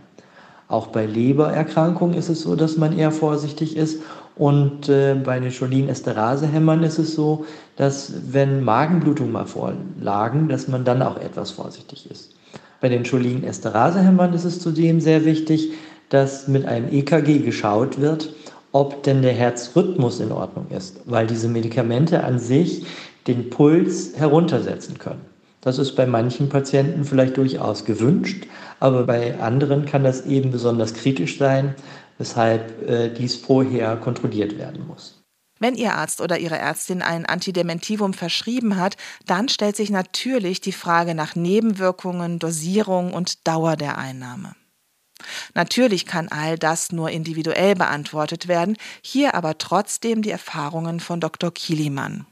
Auch 0.67 0.87
bei 0.87 1.05
Lebererkrankungen 1.05 2.17
ist 2.17 2.27
es 2.27 2.41
so, 2.41 2.57
dass 2.57 2.75
man 2.75 2.97
eher 2.97 3.11
vorsichtig 3.11 3.77
ist. 3.77 4.01
Und 4.35 4.89
äh, 4.89 5.15
bei 5.15 5.39
den 5.39 5.53
Cholin-Esterase-Hämmern 5.53 6.83
ist 6.83 6.99
es 6.99 7.15
so, 7.15 7.45
dass 7.77 8.11
wenn 8.33 8.65
Magenblutungen 8.65 9.31
mal 9.31 9.45
vorlagen, 9.45 10.49
dass 10.49 10.67
man 10.67 10.83
dann 10.83 11.01
auch 11.01 11.17
etwas 11.17 11.51
vorsichtig 11.51 12.11
ist. 12.11 12.35
Bei 12.81 12.89
den 12.89 13.03
Cholin-Esterase-Hämmern 13.03 14.33
ist 14.33 14.43
es 14.43 14.59
zudem 14.59 14.99
sehr 14.99 15.23
wichtig, 15.23 15.71
dass 16.09 16.47
mit 16.47 16.65
einem 16.65 16.91
EKG 16.91 17.39
geschaut 17.39 17.99
wird, 17.99 18.33
ob 18.71 19.03
denn 19.03 19.21
der 19.21 19.33
Herzrhythmus 19.33 20.19
in 20.19 20.31
Ordnung 20.31 20.67
ist, 20.69 20.99
weil 21.05 21.27
diese 21.27 21.47
Medikamente 21.47 22.23
an 22.23 22.39
sich 22.39 22.85
den 23.27 23.49
Puls 23.49 24.17
heruntersetzen 24.17 24.97
können. 24.97 25.21
Das 25.61 25.79
ist 25.79 25.95
bei 25.95 26.05
manchen 26.05 26.49
Patienten 26.49 27.05
vielleicht 27.05 27.37
durchaus 27.37 27.85
gewünscht, 27.85 28.45
aber 28.79 29.03
bei 29.03 29.39
anderen 29.39 29.85
kann 29.85 30.03
das 30.03 30.25
eben 30.25 30.51
besonders 30.51 30.93
kritisch 30.93 31.39
sein, 31.39 31.73
weshalb 32.17 32.87
äh, 32.87 33.09
dies 33.09 33.35
vorher 33.35 33.95
kontrolliert 33.95 34.57
werden 34.57 34.85
muss. 34.85 35.23
Wenn 35.59 35.75
Ihr 35.75 35.93
Arzt 35.93 36.19
oder 36.19 36.37
Ihre 36.37 36.57
Ärztin 36.57 37.01
ein 37.01 37.25
Antidementivum 37.25 38.13
verschrieben 38.13 38.75
hat, 38.75 38.97
dann 39.25 39.47
stellt 39.47 39.77
sich 39.77 39.89
natürlich 39.89 40.59
die 40.59 40.73
Frage 40.73 41.15
nach 41.15 41.35
Nebenwirkungen, 41.35 42.39
Dosierung 42.39 43.13
und 43.13 43.47
Dauer 43.47 43.77
der 43.77 43.97
Einnahme. 43.97 44.53
Natürlich 45.53 46.05
kann 46.05 46.27
all 46.29 46.57
das 46.57 46.91
nur 46.91 47.09
individuell 47.09 47.75
beantwortet 47.75 48.47
werden, 48.47 48.77
hier 49.01 49.35
aber 49.35 49.57
trotzdem 49.57 50.21
die 50.21 50.31
Erfahrungen 50.31 50.99
von 50.99 51.19
Dr. 51.19 51.53
Kilimann. 51.53 52.25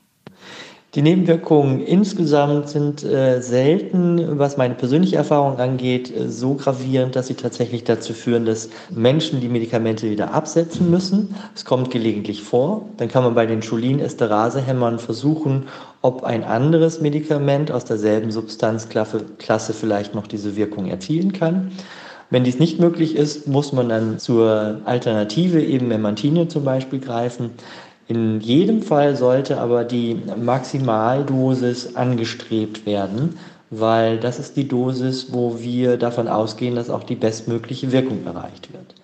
Die 0.96 1.02
Nebenwirkungen 1.02 1.80
insgesamt 1.80 2.70
sind 2.70 3.04
äh, 3.04 3.42
selten, 3.42 4.38
was 4.38 4.58
meine 4.58 4.76
persönliche 4.76 5.16
Erfahrung 5.16 5.58
angeht, 5.58 6.16
äh, 6.16 6.30
so 6.30 6.54
gravierend, 6.54 7.16
dass 7.16 7.28
sie 7.28 7.34
tatsächlich 7.34 7.84
dazu 7.84 8.14
führen, 8.14 8.46
dass 8.46 8.70
Menschen 8.92 9.42
die 9.42 9.50
Medikamente 9.50 10.08
wieder 10.08 10.36
absetzen 10.36 10.92
müssen. 10.92 11.34
Es 11.56 11.66
kommt 11.66 11.90
gelegentlich 11.90 12.44
vor. 12.44 12.86
Dann 12.98 13.08
kann 13.08 13.24
man 13.24 13.34
bei 13.34 13.48
den 13.48 13.62
Cholin-Esterase-Hämmern 13.62 15.00
versuchen, 15.00 15.66
ob 16.04 16.24
ein 16.26 16.44
anderes 16.44 17.02
Medikament 17.02 17.72
aus 17.72 17.86
derselben 17.86 18.30
Substanzklasse 18.30 19.74
vielleicht 19.74 20.14
noch 20.14 20.28
diese 20.28 20.56
Wirkung 20.56 20.86
erzielen 20.86 21.34
kann. 21.34 21.72
Wenn 22.34 22.44
dies 22.44 22.58
nicht 22.58 22.80
möglich 22.80 23.16
ist, 23.16 23.48
muss 23.48 23.74
man 23.74 23.90
dann 23.90 24.18
zur 24.18 24.82
Alternative, 24.86 25.62
eben 25.62 25.88
Memantine 25.88 26.48
zum 26.48 26.64
Beispiel, 26.64 26.98
greifen. 26.98 27.52
In 28.08 28.42
jedem 28.42 28.82
Fall 28.82 29.16
sollte 29.16 29.60
aber 29.60 29.84
die 29.84 30.20
Maximaldosis 30.42 31.96
angestrebt 31.96 32.88
werden, 32.88 33.38
weil 33.70 34.18
das 34.18 34.40
ist 34.40 34.58
die 34.58 34.68
Dosis, 34.68 35.32
wo 35.32 35.60
wir 35.60 35.98
davon 35.98 36.28
ausgehen, 36.28 36.74
dass 36.74 36.90
auch 36.90 37.04
die 37.04 37.14
bestmögliche 37.14 37.92
Wirkung 37.92 38.26
erreicht 38.26 38.74
wird. 38.74 38.96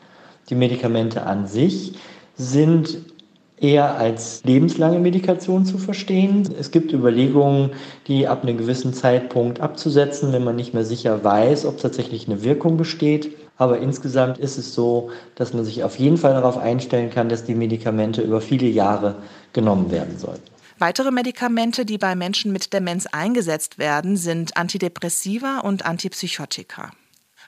Die 0.49 0.55
Medikamente 0.55 1.21
an 1.21 1.45
sich 1.45 1.93
sind 2.35 2.97
eher 3.61 3.95
als 3.95 4.43
lebenslange 4.43 4.99
Medikation 4.99 5.65
zu 5.65 5.77
verstehen. 5.77 6.53
Es 6.57 6.71
gibt 6.71 6.93
Überlegungen, 6.93 7.71
die 8.07 8.27
ab 8.27 8.43
einem 8.43 8.57
gewissen 8.57 8.93
Zeitpunkt 8.93 9.59
abzusetzen, 9.59 10.33
wenn 10.33 10.43
man 10.43 10.55
nicht 10.55 10.73
mehr 10.73 10.85
sicher 10.85 11.23
weiß, 11.23 11.65
ob 11.65 11.77
tatsächlich 11.77 12.27
eine 12.27 12.43
Wirkung 12.43 12.77
besteht. 12.77 13.35
Aber 13.57 13.79
insgesamt 13.79 14.37
ist 14.37 14.57
es 14.57 14.73
so, 14.73 15.09
dass 15.35 15.53
man 15.53 15.65
sich 15.65 15.83
auf 15.83 15.97
jeden 15.97 16.17
Fall 16.17 16.33
darauf 16.33 16.57
einstellen 16.57 17.09
kann, 17.09 17.27
dass 17.27 17.43
die 17.43 17.55
Medikamente 17.55 18.21
über 18.21 18.39
viele 18.39 18.67
Jahre 18.67 19.15
genommen 19.51 19.91
werden 19.91 20.17
sollten. 20.17 20.43
Weitere 20.77 21.11
Medikamente, 21.11 21.85
die 21.85 21.97
bei 21.97 22.15
Menschen 22.15 22.53
mit 22.53 22.71
Demenz 22.71 23.05
eingesetzt 23.05 23.77
werden, 23.77 24.15
sind 24.15 24.55
Antidepressiva 24.55 25.59
und 25.59 25.85
Antipsychotika. 25.85 26.91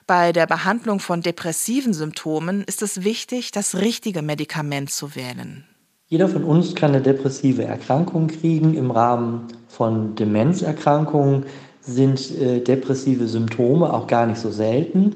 Bei 0.06 0.32
der 0.32 0.46
Behandlung 0.46 1.00
von 1.00 1.22
depressiven 1.22 1.94
Symptomen 1.94 2.62
ist 2.64 2.82
es 2.82 3.04
wichtig, 3.04 3.50
das 3.52 3.76
richtige 3.76 4.20
Medikament 4.20 4.90
zu 4.90 5.14
wählen. 5.14 5.66
Jeder 6.12 6.28
von 6.28 6.44
uns 6.44 6.74
kann 6.74 6.90
eine 6.90 7.00
depressive 7.00 7.64
Erkrankung 7.64 8.26
kriegen. 8.26 8.74
Im 8.74 8.90
Rahmen 8.90 9.46
von 9.66 10.14
Demenzerkrankungen 10.14 11.46
sind 11.80 12.38
äh, 12.38 12.60
depressive 12.60 13.26
Symptome 13.26 13.90
auch 13.90 14.08
gar 14.08 14.26
nicht 14.26 14.38
so 14.38 14.50
selten. 14.50 15.14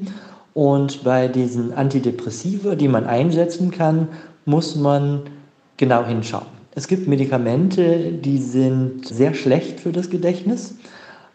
Und 0.55 1.05
bei 1.05 1.29
diesen 1.29 1.75
Antidepressiva, 1.75 2.77
die 2.77 2.89
man 2.89 3.05
einsetzen 3.05 3.71
kann, 3.71 4.09
muss 4.47 4.75
man 4.75 5.25
genau 5.77 6.03
hinschauen. 6.07 6.47
Es 6.75 6.89
gibt 6.89 7.07
Medikamente, 7.07 8.13
die 8.13 8.39
sind 8.39 9.07
sehr 9.07 9.35
schlecht 9.35 9.81
für 9.81 9.93
das 9.93 10.09
Gedächtnis 10.09 10.77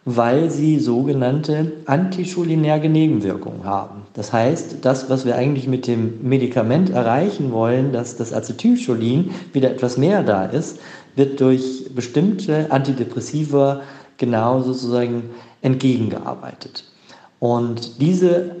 weil 0.04 0.50
sie 0.50 0.78
sogenannte 0.78 1.72
anticholinerge 1.86 2.88
Nebenwirkungen 2.88 3.64
haben. 3.64 4.02
Das 4.14 4.32
heißt, 4.32 4.78
das, 4.82 5.08
was 5.08 5.24
wir 5.24 5.36
eigentlich 5.36 5.68
mit 5.68 5.86
dem 5.86 6.26
Medikament 6.28 6.90
erreichen 6.90 7.52
wollen, 7.52 7.92
dass 7.92 8.16
das 8.16 8.32
Acetylcholin 8.32 9.30
wieder 9.52 9.70
etwas 9.70 9.96
mehr 9.96 10.22
da 10.22 10.44
ist, 10.44 10.78
wird 11.14 11.40
durch 11.40 11.94
bestimmte 11.94 12.70
Antidepressiva 12.70 13.82
genau 14.16 14.60
sozusagen 14.62 15.30
entgegengearbeitet. 15.62 16.84
Und 17.38 18.00
diese 18.00 18.56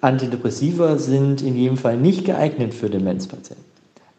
Antidepressiva 0.00 0.98
sind 0.98 1.42
in 1.42 1.56
jedem 1.56 1.76
Fall 1.76 1.96
nicht 1.96 2.24
geeignet 2.24 2.74
für 2.74 2.90
Demenzpatienten. 2.90 3.64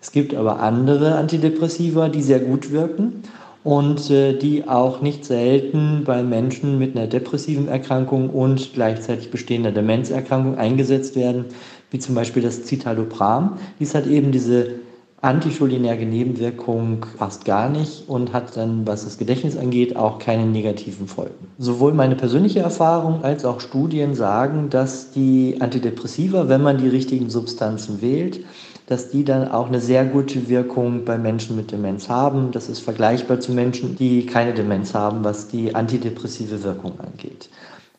Es 0.02 0.12
gibt 0.12 0.34
aber 0.34 0.62
andere 0.62 1.16
Antidepressiva, 1.16 2.08
die 2.08 2.22
sehr 2.22 2.40
gut 2.40 2.72
wirken 2.72 3.24
und 3.64 4.10
äh, 4.10 4.38
die 4.38 4.68
auch 4.68 5.02
nicht 5.02 5.26
selten 5.26 6.04
bei 6.06 6.24
Menschen 6.24 6.80
mit 6.80 6.96
einer 6.96 7.08
depressiven 7.08 7.68
Erkrankung 7.68 8.30
und 8.30 8.74
gleichzeitig 8.74 9.32
bestehender 9.32 9.72
Demenzerkrankung 9.72 10.58
eingesetzt 10.58 11.16
werden, 11.16 11.46
wie 11.92 12.00
zum 12.00 12.16
Beispiel 12.16 12.44
das 12.44 12.66
Citalopram. 12.66 13.58
Dies 13.80 13.96
hat 13.96 14.08
eben 14.08 14.32
diese 14.32 14.76
anticholinerge 15.22 16.06
Nebenwirkung 16.06 17.06
fast 17.18 17.44
gar 17.44 17.68
nicht 17.70 18.08
und 18.08 18.32
hat 18.32 18.56
dann, 18.56 18.88
was 18.88 19.04
das 19.04 19.18
Gedächtnis 19.18 19.58
angeht, 19.58 19.98
auch 19.98 20.18
keine 20.18 20.46
negativen 20.46 21.08
Folgen. 21.08 21.48
Sowohl 21.58 21.94
meine 21.94 22.16
persönliche 22.16 22.60
Erfahrung 22.60 23.24
als 23.24 23.44
auch 23.44 23.60
Studien 23.60 24.16
sagen, 24.16 24.70
dass 24.70 25.12
die 25.12 25.58
Antidepressiva, 25.60 26.48
wenn 26.48 26.62
man 26.62 26.78
die 26.78 26.88
richtigen 26.88 27.30
Substanzen 27.30 28.02
wählt, 28.02 28.46
dass 28.90 29.10
die 29.10 29.24
dann 29.24 29.48
auch 29.48 29.68
eine 29.68 29.80
sehr 29.80 30.04
gute 30.04 30.50
Wirkung 30.50 31.06
bei 31.06 31.20
Menschen 31.20 31.56
mit 31.56 31.72
Demenz 31.72 32.10
haben. 32.10 32.52
Das 32.52 32.70
ist 32.70 32.80
vergleichbar 32.80 33.40
zu 33.40 33.52
Menschen, 33.52 33.96
die 33.96 34.26
keine 34.26 34.52
Demenz 34.56 34.96
haben, 34.96 35.24
was 35.24 35.48
die 35.48 35.76
antidepressive 35.76 36.64
Wirkung 36.64 37.00
angeht. 37.00 37.50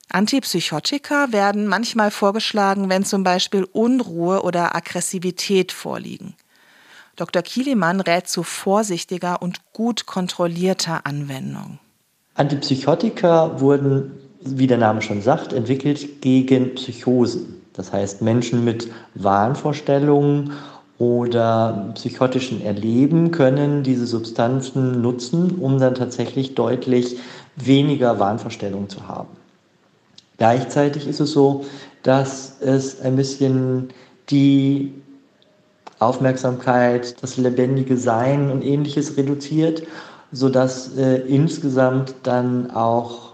Antipsychotika 0.09 1.29
werden 1.31 1.69
manchmal 1.69 2.11
vorgeschlagen, 2.11 2.89
wenn 2.89 3.05
zum 3.05 3.23
Beispiel 3.23 3.69
Unruhe 3.71 4.43
oder 4.43 4.75
Aggressivität 4.75 5.71
vorliegen. 5.71 6.35
Dr. 7.15 7.43
Kielemann 7.43 8.01
rät 8.01 8.27
zu 8.27 8.43
vorsichtiger 8.43 9.41
und 9.43 9.73
gut 9.73 10.07
kontrollierter 10.07 11.07
Anwendung. 11.07 11.79
Antipsychotika 12.35 13.61
wurden, 13.61 14.11
wie 14.41 14.67
der 14.67 14.79
Name 14.79 15.03
schon 15.03 15.23
sagt, 15.23 15.53
entwickelt 15.53 16.21
gegen 16.21 16.75
Psychosen. 16.75 17.63
Das 17.75 17.93
heißt 17.93 18.23
Menschen 18.23 18.65
mit 18.65 18.91
Wahnvorstellungen 19.15 20.53
oder 21.01 21.93
psychotischen 21.95 22.63
Erleben 22.63 23.31
können 23.31 23.83
diese 23.83 24.07
Substanzen 24.07 25.01
nutzen, 25.01 25.59
um 25.59 25.79
dann 25.79 25.95
tatsächlich 25.95 26.55
deutlich 26.55 27.17
weniger 27.57 28.21
Wahnvorstellungen 28.21 28.91
zu 28.91 29.09
haben. 29.09 29.31
Gleichzeitig 30.37 31.09
ist 31.09 31.21
es 31.21 31.33
so, 31.33 31.65
dass 32.03 32.61
es 32.61 33.01
ein 33.01 33.17
bisschen 33.17 33.89
die 34.29 34.93
Aufmerksamkeit, 36.01 37.23
das 37.23 37.39
lebendige 37.39 37.97
Sein 37.97 38.51
und 38.51 38.63
ähnliches 38.63 39.17
reduziert, 39.17 39.83
sodass 40.33 40.97
äh, 40.99 41.17
insgesamt 41.21 42.15
dann 42.25 42.71
auch 42.73 43.33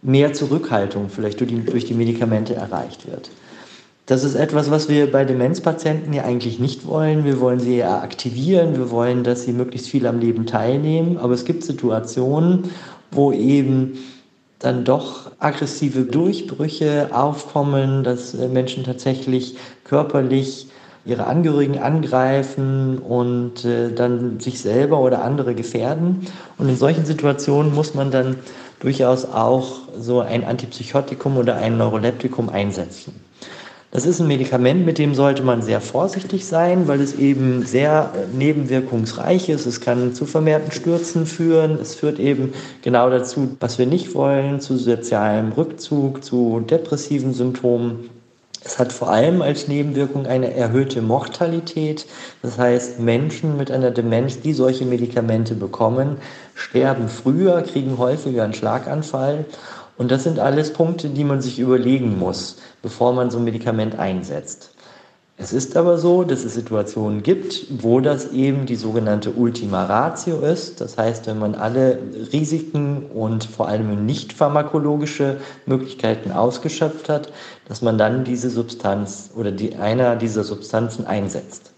mehr 0.00 0.32
Zurückhaltung 0.32 1.08
vielleicht 1.08 1.40
durch 1.40 1.50
die, 1.50 1.64
durch 1.64 1.86
die 1.86 1.94
Medikamente 1.94 2.54
erreicht 2.54 3.10
wird. 3.10 3.30
Das 4.10 4.24
ist 4.24 4.34
etwas, 4.34 4.72
was 4.72 4.88
wir 4.88 5.08
bei 5.08 5.24
Demenzpatienten 5.24 6.12
ja 6.12 6.24
eigentlich 6.24 6.58
nicht 6.58 6.84
wollen. 6.84 7.24
Wir 7.24 7.38
wollen 7.38 7.60
sie 7.60 7.76
eher 7.76 8.02
aktivieren, 8.02 8.76
wir 8.76 8.90
wollen, 8.90 9.22
dass 9.22 9.44
sie 9.44 9.52
möglichst 9.52 9.86
viel 9.86 10.04
am 10.04 10.18
Leben 10.18 10.46
teilnehmen. 10.46 11.16
Aber 11.16 11.32
es 11.32 11.44
gibt 11.44 11.62
Situationen, 11.62 12.72
wo 13.12 13.30
eben 13.30 13.98
dann 14.58 14.82
doch 14.84 15.30
aggressive 15.38 16.00
Durchbrüche 16.00 17.10
aufkommen, 17.12 18.02
dass 18.02 18.34
äh, 18.34 18.48
Menschen 18.48 18.82
tatsächlich 18.82 19.56
körperlich 19.84 20.66
ihre 21.04 21.28
Angehörigen 21.28 21.78
angreifen 21.78 22.98
und 22.98 23.64
äh, 23.64 23.92
dann 23.92 24.40
sich 24.40 24.58
selber 24.58 24.98
oder 24.98 25.22
andere 25.22 25.54
gefährden. 25.54 26.26
Und 26.58 26.68
in 26.68 26.76
solchen 26.76 27.06
Situationen 27.06 27.72
muss 27.72 27.94
man 27.94 28.10
dann 28.10 28.38
durchaus 28.80 29.24
auch 29.24 29.82
so 29.96 30.18
ein 30.18 30.42
Antipsychotikum 30.42 31.36
oder 31.36 31.54
ein 31.54 31.78
Neuroleptikum 31.78 32.48
einsetzen. 32.48 33.29
Das 33.92 34.06
ist 34.06 34.20
ein 34.20 34.28
Medikament, 34.28 34.86
mit 34.86 34.98
dem 34.98 35.16
sollte 35.16 35.42
man 35.42 35.62
sehr 35.62 35.80
vorsichtig 35.80 36.46
sein, 36.46 36.86
weil 36.86 37.00
es 37.00 37.16
eben 37.16 37.66
sehr 37.66 38.12
nebenwirkungsreich 38.32 39.48
ist. 39.48 39.66
Es 39.66 39.80
kann 39.80 40.14
zu 40.14 40.26
vermehrten 40.26 40.70
Stürzen 40.70 41.26
führen. 41.26 41.76
Es 41.80 41.96
führt 41.96 42.20
eben 42.20 42.52
genau 42.82 43.10
dazu, 43.10 43.56
was 43.58 43.78
wir 43.78 43.86
nicht 43.86 44.14
wollen, 44.14 44.60
zu 44.60 44.76
sozialem 44.76 45.50
Rückzug, 45.50 46.22
zu 46.22 46.60
depressiven 46.60 47.34
Symptomen. 47.34 48.08
Es 48.62 48.78
hat 48.78 48.92
vor 48.92 49.10
allem 49.10 49.42
als 49.42 49.66
Nebenwirkung 49.66 50.26
eine 50.26 50.54
erhöhte 50.54 51.02
Mortalität. 51.02 52.06
Das 52.42 52.58
heißt, 52.58 53.00
Menschen 53.00 53.56
mit 53.56 53.72
einer 53.72 53.90
Demenz, 53.90 54.40
die 54.40 54.52
solche 54.52 54.84
Medikamente 54.84 55.54
bekommen, 55.54 56.18
sterben 56.54 57.08
früher, 57.08 57.62
kriegen 57.62 57.98
häufiger 57.98 58.44
einen 58.44 58.54
Schlaganfall 58.54 59.46
und 60.00 60.10
das 60.10 60.24
sind 60.24 60.38
alles 60.38 60.72
Punkte, 60.72 61.10
die 61.10 61.24
man 61.24 61.42
sich 61.42 61.58
überlegen 61.58 62.18
muss, 62.18 62.56
bevor 62.80 63.12
man 63.12 63.30
so 63.30 63.36
ein 63.36 63.44
Medikament 63.44 63.98
einsetzt. 63.98 64.70
Es 65.36 65.52
ist 65.52 65.76
aber 65.76 65.98
so, 65.98 66.24
dass 66.24 66.42
es 66.42 66.54
Situationen 66.54 67.22
gibt, 67.22 67.66
wo 67.82 68.00
das 68.00 68.32
eben 68.32 68.64
die 68.64 68.76
sogenannte 68.76 69.32
Ultima 69.32 69.84
Ratio 69.84 70.40
ist. 70.40 70.80
Das 70.80 70.96
heißt, 70.96 71.26
wenn 71.26 71.38
man 71.38 71.54
alle 71.54 71.98
Risiken 72.32 73.10
und 73.12 73.44
vor 73.44 73.68
allem 73.68 74.06
nicht 74.06 74.32
pharmakologische 74.32 75.36
Möglichkeiten 75.66 76.32
ausgeschöpft 76.32 77.10
hat, 77.10 77.30
dass 77.68 77.82
man 77.82 77.98
dann 77.98 78.24
diese 78.24 78.48
Substanz 78.48 79.32
oder 79.36 79.52
die, 79.52 79.74
einer 79.74 80.16
dieser 80.16 80.44
Substanzen 80.44 81.06
einsetzt. 81.06 81.69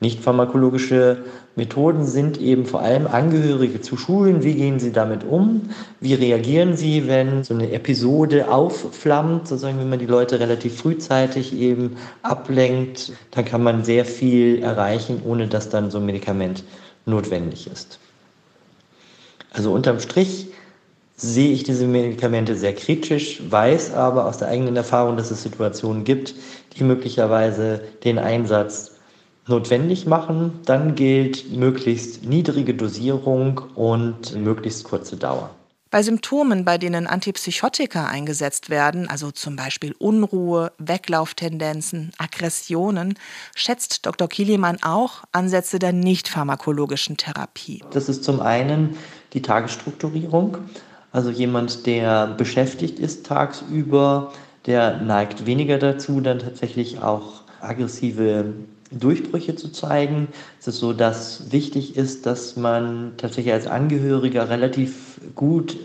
Nicht 0.00 0.22
pharmakologische 0.22 1.24
Methoden 1.56 2.06
sind 2.06 2.40
eben 2.40 2.66
vor 2.66 2.82
allem 2.82 3.08
Angehörige 3.08 3.80
zu 3.80 3.96
schulen. 3.96 4.44
Wie 4.44 4.54
gehen 4.54 4.78
sie 4.78 4.92
damit 4.92 5.24
um? 5.24 5.70
Wie 6.00 6.14
reagieren 6.14 6.76
sie, 6.76 7.08
wenn 7.08 7.42
so 7.42 7.52
eine 7.52 7.72
Episode 7.72 8.48
aufflammt, 8.48 9.48
sozusagen, 9.48 9.80
wenn 9.80 9.90
man 9.90 9.98
die 9.98 10.06
Leute 10.06 10.38
relativ 10.38 10.78
frühzeitig 10.78 11.52
eben 11.52 11.96
ablenkt, 12.22 13.12
dann 13.32 13.44
kann 13.44 13.64
man 13.64 13.84
sehr 13.84 14.04
viel 14.04 14.62
erreichen, 14.62 15.20
ohne 15.24 15.48
dass 15.48 15.68
dann 15.68 15.90
so 15.90 15.98
ein 15.98 16.06
Medikament 16.06 16.62
notwendig 17.04 17.66
ist. 17.66 17.98
Also 19.52 19.72
unterm 19.72 19.98
Strich 19.98 20.46
sehe 21.16 21.50
ich 21.50 21.64
diese 21.64 21.88
Medikamente 21.88 22.54
sehr 22.54 22.74
kritisch, 22.74 23.42
weiß 23.50 23.94
aber 23.94 24.26
aus 24.26 24.38
der 24.38 24.46
eigenen 24.46 24.76
Erfahrung, 24.76 25.16
dass 25.16 25.32
es 25.32 25.42
Situationen 25.42 26.04
gibt, 26.04 26.36
die 26.76 26.84
möglicherweise 26.84 27.80
den 28.04 28.20
Einsatz 28.20 28.97
notwendig 29.48 30.06
machen, 30.06 30.60
dann 30.64 30.94
gilt 30.94 31.52
möglichst 31.52 32.24
niedrige 32.24 32.74
Dosierung 32.74 33.60
und 33.74 34.34
möglichst 34.36 34.84
kurze 34.84 35.16
Dauer. 35.16 35.50
Bei 35.90 36.02
Symptomen, 36.02 36.66
bei 36.66 36.76
denen 36.76 37.06
Antipsychotika 37.06 38.04
eingesetzt 38.04 38.68
werden, 38.68 39.08
also 39.08 39.30
zum 39.30 39.56
Beispiel 39.56 39.94
Unruhe, 39.98 40.70
Weglauftendenzen, 40.76 42.12
Aggressionen, 42.18 43.14
schätzt 43.54 44.04
Dr. 44.04 44.28
Kilimann 44.28 44.76
auch 44.82 45.24
Ansätze 45.32 45.78
der 45.78 45.94
nicht 45.94 46.28
pharmakologischen 46.28 47.16
Therapie. 47.16 47.82
Das 47.90 48.10
ist 48.10 48.22
zum 48.22 48.40
einen 48.40 48.98
die 49.32 49.40
Tagesstrukturierung. 49.40 50.58
Also 51.10 51.30
jemand, 51.30 51.86
der 51.86 52.26
beschäftigt 52.26 52.98
ist 52.98 53.24
tagsüber, 53.24 54.32
der 54.66 54.98
neigt 54.98 55.46
weniger 55.46 55.78
dazu, 55.78 56.20
dann 56.20 56.38
tatsächlich 56.38 57.00
auch 57.00 57.44
aggressive 57.62 58.52
Durchbrüche 58.90 59.54
zu 59.54 59.70
zeigen. 59.70 60.28
Es 60.60 60.68
ist 60.68 60.78
so, 60.78 60.92
dass 60.92 61.52
wichtig 61.52 61.96
ist, 61.96 62.26
dass 62.26 62.56
man 62.56 63.12
tatsächlich 63.16 63.52
als 63.52 63.66
Angehöriger 63.66 64.48
relativ 64.48 65.20
gut 65.34 65.76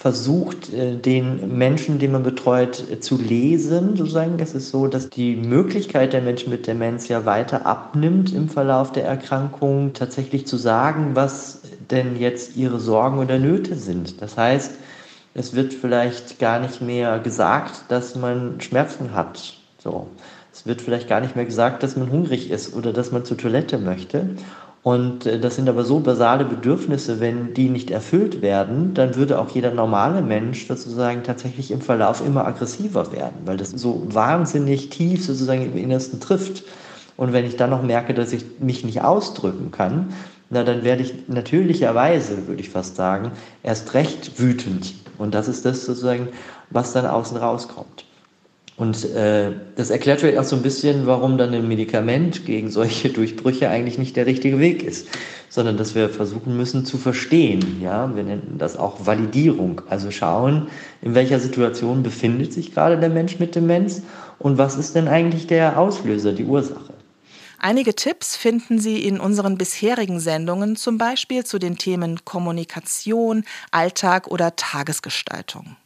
versucht, 0.00 0.72
äh, 0.72 0.96
den 0.96 1.58
Menschen, 1.58 1.98
den 1.98 2.12
man 2.12 2.22
betreut, 2.22 2.90
äh, 2.90 3.00
zu 3.00 3.18
lesen, 3.18 3.96
sozusagen. 3.96 4.38
Es 4.38 4.54
ist 4.54 4.70
so, 4.70 4.86
dass 4.86 5.10
die 5.10 5.36
Möglichkeit 5.36 6.14
der 6.14 6.22
Menschen 6.22 6.48
mit 6.48 6.66
Demenz 6.66 7.08
ja 7.08 7.26
weiter 7.26 7.66
abnimmt 7.66 8.32
im 8.32 8.48
Verlauf 8.48 8.92
der 8.92 9.04
Erkrankung, 9.04 9.92
tatsächlich 9.92 10.46
zu 10.46 10.56
sagen, 10.56 11.10
was 11.14 11.60
denn 11.90 12.18
jetzt 12.18 12.56
ihre 12.56 12.80
Sorgen 12.80 13.18
oder 13.18 13.38
Nöte 13.38 13.76
sind. 13.76 14.22
Das 14.22 14.38
heißt, 14.38 14.72
es 15.34 15.54
wird 15.54 15.74
vielleicht 15.74 16.38
gar 16.38 16.60
nicht 16.60 16.80
mehr 16.80 17.18
gesagt, 17.18 17.84
dass 17.88 18.16
man 18.16 18.58
Schmerzen 18.60 19.12
hat. 19.12 19.58
So. 19.78 20.06
Es 20.60 20.66
wird 20.66 20.82
vielleicht 20.82 21.08
gar 21.08 21.22
nicht 21.22 21.36
mehr 21.36 21.46
gesagt, 21.46 21.82
dass 21.82 21.96
man 21.96 22.10
hungrig 22.10 22.50
ist 22.50 22.74
oder 22.74 22.92
dass 22.92 23.12
man 23.12 23.24
zur 23.24 23.38
Toilette 23.38 23.78
möchte. 23.78 24.28
Und 24.82 25.24
äh, 25.24 25.40
das 25.40 25.56
sind 25.56 25.70
aber 25.70 25.84
so 25.84 26.00
basale 26.00 26.44
Bedürfnisse, 26.44 27.18
wenn 27.18 27.54
die 27.54 27.70
nicht 27.70 27.90
erfüllt 27.90 28.42
werden, 28.42 28.92
dann 28.92 29.16
würde 29.16 29.38
auch 29.38 29.48
jeder 29.48 29.70
normale 29.70 30.20
Mensch 30.20 30.66
sozusagen 30.66 31.22
tatsächlich 31.22 31.70
im 31.70 31.80
Verlauf 31.80 32.22
immer 32.24 32.46
aggressiver 32.46 33.10
werden, 33.10 33.38
weil 33.46 33.56
das 33.56 33.70
so 33.70 34.06
wahnsinnig 34.08 34.90
tief 34.90 35.24
sozusagen 35.24 35.64
im 35.64 35.78
Innersten 35.78 36.20
trifft. 36.20 36.64
Und 37.16 37.32
wenn 37.32 37.46
ich 37.46 37.56
dann 37.56 37.70
noch 37.70 37.82
merke, 37.82 38.12
dass 38.12 38.30
ich 38.34 38.44
mich 38.58 38.84
nicht 38.84 39.00
ausdrücken 39.00 39.70
kann, 39.70 40.12
na, 40.50 40.62
dann 40.62 40.84
werde 40.84 41.02
ich 41.04 41.26
natürlicherweise, 41.28 42.48
würde 42.48 42.60
ich 42.60 42.68
fast 42.68 42.96
sagen, 42.96 43.32
erst 43.62 43.94
recht 43.94 44.38
wütend. 44.38 44.92
Und 45.16 45.34
das 45.34 45.48
ist 45.48 45.64
das 45.64 45.86
sozusagen, 45.86 46.28
was 46.68 46.92
dann 46.92 47.06
außen 47.06 47.38
rauskommt. 47.38 48.04
Und 48.80 49.04
äh, 49.14 49.52
das 49.76 49.90
erklärt 49.90 50.20
vielleicht 50.20 50.38
auch 50.38 50.44
so 50.44 50.56
ein 50.56 50.62
bisschen, 50.62 51.06
warum 51.06 51.36
dann 51.36 51.52
ein 51.52 51.68
Medikament 51.68 52.46
gegen 52.46 52.70
solche 52.70 53.10
Durchbrüche 53.10 53.68
eigentlich 53.68 53.98
nicht 53.98 54.16
der 54.16 54.24
richtige 54.24 54.58
Weg 54.58 54.82
ist, 54.82 55.06
sondern 55.50 55.76
dass 55.76 55.94
wir 55.94 56.08
versuchen 56.08 56.56
müssen 56.56 56.86
zu 56.86 56.96
verstehen. 56.96 57.82
Ja, 57.82 58.16
wir 58.16 58.22
nennen 58.22 58.54
das 58.56 58.78
auch 58.78 59.04
Validierung. 59.04 59.82
Also 59.90 60.10
schauen, 60.10 60.68
in 61.02 61.14
welcher 61.14 61.40
Situation 61.40 62.02
befindet 62.02 62.54
sich 62.54 62.72
gerade 62.72 62.98
der 62.98 63.10
Mensch 63.10 63.38
mit 63.38 63.54
Demenz 63.54 64.00
und 64.38 64.56
was 64.56 64.78
ist 64.78 64.94
denn 64.94 65.08
eigentlich 65.08 65.46
der 65.46 65.78
Auslöser, 65.78 66.32
die 66.32 66.44
Ursache. 66.44 66.94
Einige 67.58 67.94
Tipps 67.94 68.34
finden 68.34 68.78
Sie 68.78 69.04
in 69.06 69.20
unseren 69.20 69.58
bisherigen 69.58 70.20
Sendungen, 70.20 70.76
zum 70.76 70.96
Beispiel 70.96 71.44
zu 71.44 71.58
den 71.58 71.76
Themen 71.76 72.24
Kommunikation, 72.24 73.44
Alltag 73.72 74.28
oder 74.28 74.56
Tagesgestaltung. 74.56 75.76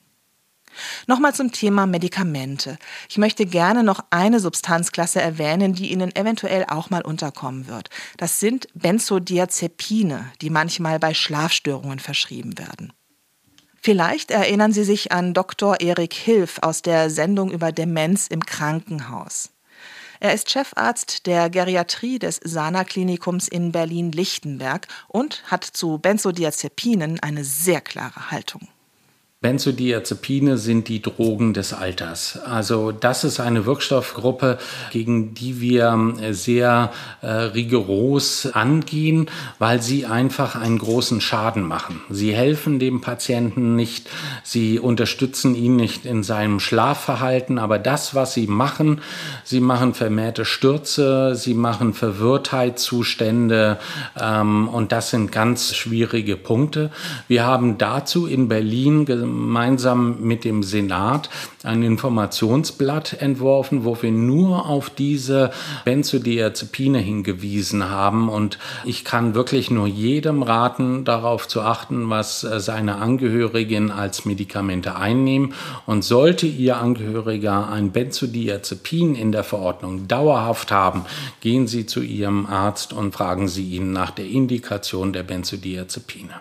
Nochmal 1.07 1.35
zum 1.35 1.53
Thema 1.53 1.87
Medikamente. 1.87 2.79
Ich 3.09 3.19
möchte 3.19 3.47
gerne 3.47 3.83
noch 3.83 4.01
eine 4.11 4.41
Substanzklasse 4.41 5.21
erwähnen, 5.21 5.75
die 5.75 5.93
Ihnen 5.93 6.15
eventuell 6.15 6.65
auch 6.69 6.91
mal 6.91 7.03
unterkommen 7.03 7.69
wird. 7.69 7.91
Das 8.17 8.41
sind 8.41 8.69
Benzodiazepine, 8.75 10.33
die 10.41 10.51
manchmal 10.51 10.99
bei 10.99 11.15
Schlafstörungen 11.15 11.99
verschrieben 11.99 12.59
werden. 12.59 12.93
Vielleicht 13.81 14.31
erinnern 14.31 14.73
Sie 14.73 14.85
sich 14.85 15.13
an 15.13 15.35
Dr. 15.35 15.81
Erik 15.81 16.15
Hilf 16.15 16.59
aus 16.63 16.81
der 16.81 17.11
Sendung 17.11 17.51
über 17.51 17.71
Demenz 17.71 18.29
im 18.29 18.47
Krankenhaus. 18.47 19.51
Er 20.21 20.33
ist 20.33 20.51
Chefarzt 20.51 21.27
der 21.27 21.51
Geriatrie 21.51 22.19
des 22.19 22.41
Sana-Klinikums 22.43 23.47
in 23.47 23.73
Berlin-Lichtenberg 23.73 24.89
und 25.09 25.43
hat 25.51 25.65
zu 25.65 25.99
Benzodiazepinen 25.99 27.21
eine 27.21 27.45
sehr 27.45 27.83
klare 27.83 28.31
Haltung. 28.31 28.69
Benzodiazepine 29.45 30.57
sind 30.57 30.89
die 30.89 31.03
Drogen 31.03 31.53
des 31.53 31.75
Alters. 31.75 32.39
Also 32.47 32.93
das 32.93 33.25
ist 33.25 33.41
eine 33.41 33.67
Wirkstoffgruppe, 33.67 34.57
gegen 34.91 35.35
die 35.35 35.61
wir 35.61 36.15
äh, 36.19 36.33
sehr 36.33 36.91
äh, 37.21 37.27
rigoros 37.27 38.47
angehen, 38.47 39.29
weil 39.59 39.83
sie 39.83 40.07
einfach 40.07 40.57
einen 40.57 40.79
großen 40.79 41.21
Schaden 41.21 41.63
machen. 41.63 42.01
Sie 42.09 42.35
helfen 42.35 42.79
dem 42.79 43.03
Patienten 43.03 43.77
nicht, 43.77 44.09
sie 44.45 44.79
unterstützen 44.79 45.55
ihn 45.55 45.77
nicht 45.77 46.07
in 46.07 46.23
seinem 46.23 46.59
Schlafverhalten, 46.59 47.59
aber 47.59 47.79
das, 47.79 48.15
was 48.15 48.33
sie 48.33 48.47
machen, 48.47 49.03
sie 49.45 49.61
machen 49.61 49.93
vermehrte 49.93 50.47
Stürze, 50.47 51.35
sie 51.35 51.53
machen 51.53 51.93
Verwirrtheitszustände 51.93 53.79
ähm, 54.19 54.69
und 54.69 54.91
das 54.91 55.11
sind 55.11 55.33
ganz 55.33 55.75
schwierige 55.75 56.39
Punkte. 56.39 56.91
Wir 57.29 57.45
haben 57.45 57.77
dazu 57.77 58.27
in 58.27 58.49
Berlin 58.49 59.05
gemeinsam 59.35 60.21
mit 60.21 60.45
dem 60.45 60.63
Senat 60.63 61.29
ein 61.63 61.83
Informationsblatt 61.83 63.21
entworfen, 63.21 63.85
wo 63.85 64.01
wir 64.01 64.11
nur 64.11 64.67
auf 64.67 64.91
diese 64.91 65.51
Benzodiazepine 65.85 66.99
hingewiesen 66.99 67.91
haben. 67.91 68.29
Und 68.29 68.59
ich 68.85 69.05
kann 69.05 69.35
wirklich 69.35 69.71
nur 69.71 69.87
jedem 69.87 70.43
raten, 70.43 71.05
darauf 71.05 71.49
zu 71.49 71.63
achten, 71.63 72.09
was 72.11 72.45
äh, 72.45 72.61
seine 72.61 72.97
Angehörigen 72.97 73.91
als 73.91 74.25
Medikamente 74.25 74.97
einnehmen. 74.97 75.55
Und 75.87 76.05
sollte 76.05 76.47
Ihr 76.47 76.77
Angehöriger 76.77 77.69
ein 77.71 77.91
Benzodiazepin 77.91 79.15
in 79.15 79.33
der 79.33 79.45
Verordnung 79.45 80.07
dauerhaft 80.09 80.71
haben, 80.71 81.05
gehen 81.41 81.67
Sie 81.67 81.87
zu 81.87 82.03
Ihrem 82.03 82.47
Arzt 82.47 82.93
und 82.93 83.13
fragen 83.13 83.49
Sie 83.49 83.71
ihn 83.71 83.93
nach 83.93 84.11
der 84.11 84.27
Indikation 84.27 85.13
der 85.13 85.23
Benzodiazepine. 85.23 86.35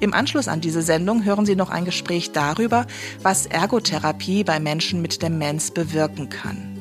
Im 0.02 0.14
Anschluss 0.14 0.50
an 0.50 0.60
diese 0.60 0.82
Sendung 0.82 1.24
hören 1.24 1.46
Sie 1.46 1.56
noch 1.56 1.70
ein 1.70 1.86
Gespräch 1.86 2.34
darüber, 2.34 2.86
was 3.22 3.46
Ergotherapie 3.46 4.44
bei 4.44 4.60
Menschen 4.60 5.02
mit 5.02 5.22
Demenz 5.22 5.72
bewirken 5.72 6.28
kann. 6.28 6.78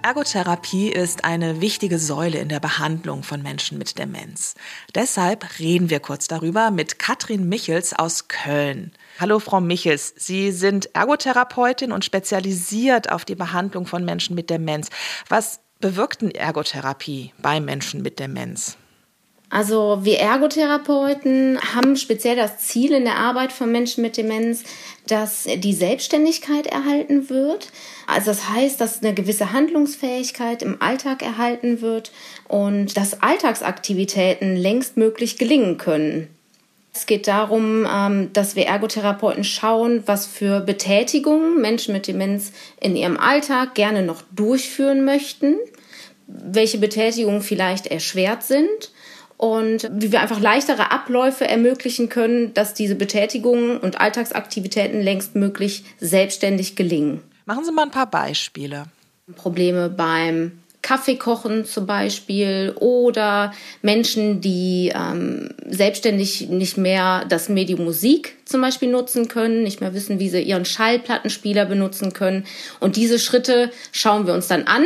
Ergotherapie 0.08 0.88
ist 0.88 1.26
eine 1.26 1.60
wichtige 1.60 2.00
Säule 2.00 2.38
in 2.38 2.48
der 2.48 2.62
Behandlung 2.62 3.24
von 3.24 3.42
Menschen 3.42 3.78
mit 3.78 4.00
Demenz. 4.00 4.56
Deshalb 4.96 5.60
reden 5.60 5.90
wir 5.90 6.00
kurz 6.00 6.30
darüber 6.30 6.72
mit 6.72 6.98
Katrin 6.98 7.50
Michels 7.50 7.92
aus 7.92 8.30
Köln. 8.30 8.94
Hallo 9.20 9.40
Frau 9.40 9.60
Michels, 9.60 10.14
Sie 10.16 10.54
sind 10.54 10.96
Ergotherapeutin 10.96 11.92
und 11.92 12.06
spezialisiert 12.06 13.12
auf 13.12 13.26
die 13.26 13.36
Behandlung 13.36 13.86
von 13.86 14.06
Menschen 14.06 14.34
mit 14.34 14.50
Demenz. 14.50 14.88
Was 15.28 15.60
bewirkt 15.82 16.22
denn 16.22 16.32
Ergotherapie 16.32 17.34
bei 17.40 17.60
Menschen 17.60 18.02
mit 18.02 18.18
Demenz? 18.18 18.78
Also 19.50 20.00
wir 20.02 20.20
Ergotherapeuten 20.20 21.58
haben 21.74 21.96
speziell 21.96 22.36
das 22.36 22.58
Ziel 22.60 22.92
in 22.92 23.06
der 23.06 23.16
Arbeit 23.16 23.54
von 23.54 23.72
Menschen 23.72 24.02
mit 24.02 24.18
Demenz, 24.18 24.64
dass 25.08 25.44
die 25.46 25.74
Selbstständigkeit 25.74 26.68
erhalten 26.68 27.30
wird. 27.30 27.70
Also 28.08 28.32
das 28.32 28.50
heißt, 28.50 28.82
dass 28.82 29.02
eine 29.02 29.14
gewisse 29.14 29.54
Handlungsfähigkeit 29.54 30.62
im 30.64 30.82
Alltag 30.82 31.22
erhalten 31.22 31.82
wird 31.82 32.12
und 32.50 32.98
dass 32.98 33.22
Alltagsaktivitäten 33.22 34.58
längstmöglich 34.58 35.38
gelingen 35.38 35.78
können. 35.78 36.28
Es 36.94 37.06
geht 37.06 37.28
darum, 37.28 37.88
ähm, 37.90 38.34
dass 38.34 38.56
wir 38.56 38.66
Ergotherapeuten 38.66 39.44
schauen, 39.44 40.04
was 40.08 40.26
für 40.26 40.60
Betätigungen 40.60 41.62
Menschen 41.62 41.94
mit 41.94 42.08
Demenz 42.08 42.52
in 42.82 42.96
ihrem 42.96 43.18
Alltag 43.18 43.76
gerne 43.76 44.02
noch 44.02 44.24
durchführen 44.32 45.06
möchten, 45.06 45.56
welche 46.26 46.80
Betätigungen 46.80 47.42
vielleicht 47.42 47.88
erschwert 47.88 48.44
sind 48.44 48.92
und 49.38 49.90
wie 49.92 50.12
wir 50.12 50.22
einfach 50.22 50.40
leichtere 50.40 50.92
Abläufe 50.92 51.48
ermöglichen 51.48 52.10
können, 52.10 52.54
dass 52.54 52.74
diese 52.74 52.96
Betätigungen 52.96 53.78
und 53.78 54.02
Alltagsaktivitäten 54.02 55.02
längst 55.02 55.36
möglich 55.36 55.86
selbstständig 56.00 56.76
gelingen. 56.76 57.22
Machen 57.46 57.64
Sie 57.64 57.72
mal 57.72 57.84
ein 57.84 57.92
paar 57.92 58.10
Beispiele. 58.10 58.86
Probleme 59.36 59.90
beim 59.90 60.54
Kaffeekochen 60.82 61.66
zum 61.66 61.86
Beispiel 61.86 62.74
oder 62.80 63.54
Menschen, 63.82 64.42
die 64.42 64.92
ähm, 64.96 65.50
selbstständig 65.68 66.48
nicht 66.50 66.78
mehr 66.78 67.26
das 67.28 67.50
Medium 67.50 67.84
Musik 67.84 68.38
zum 68.46 68.62
Beispiel 68.62 68.90
nutzen 68.90 69.28
können, 69.28 69.64
nicht 69.64 69.82
mehr 69.82 69.94
wissen, 69.94 70.20
wie 70.20 70.30
sie 70.30 70.42
ihren 70.42 70.66
Schallplattenspieler 70.66 71.66
benutzen 71.66 72.14
können. 72.14 72.46
Und 72.80 72.96
diese 72.96 73.20
Schritte 73.20 73.72
schauen 73.92 74.28
wir 74.28 74.34
uns 74.34 74.48
dann 74.48 74.64
an 74.64 74.86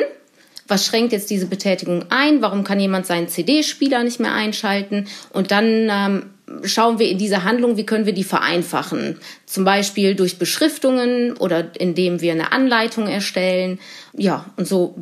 was 0.71 0.85
schränkt 0.85 1.11
jetzt 1.11 1.29
diese 1.29 1.45
Betätigung 1.45 2.05
ein, 2.09 2.41
warum 2.41 2.63
kann 2.63 2.79
jemand 2.79 3.05
seinen 3.05 3.27
CD-Spieler 3.27 4.03
nicht 4.03 4.19
mehr 4.19 4.33
einschalten 4.33 5.07
und 5.33 5.51
dann 5.51 5.89
ähm, 5.91 6.23
schauen 6.63 6.99
wir 6.99 7.09
in 7.09 7.17
diese 7.17 7.43
Handlung, 7.43 7.77
wie 7.77 7.85
können 7.85 8.05
wir 8.05 8.13
die 8.13 8.23
vereinfachen. 8.23 9.19
Zum 9.45 9.63
Beispiel 9.63 10.15
durch 10.15 10.39
Beschriftungen 10.39 11.37
oder 11.37 11.69
indem 11.79 12.21
wir 12.21 12.31
eine 12.31 12.51
Anleitung 12.51 13.07
erstellen. 13.07 13.79
Ja, 14.13 14.45
und 14.57 14.67
so 14.67 14.95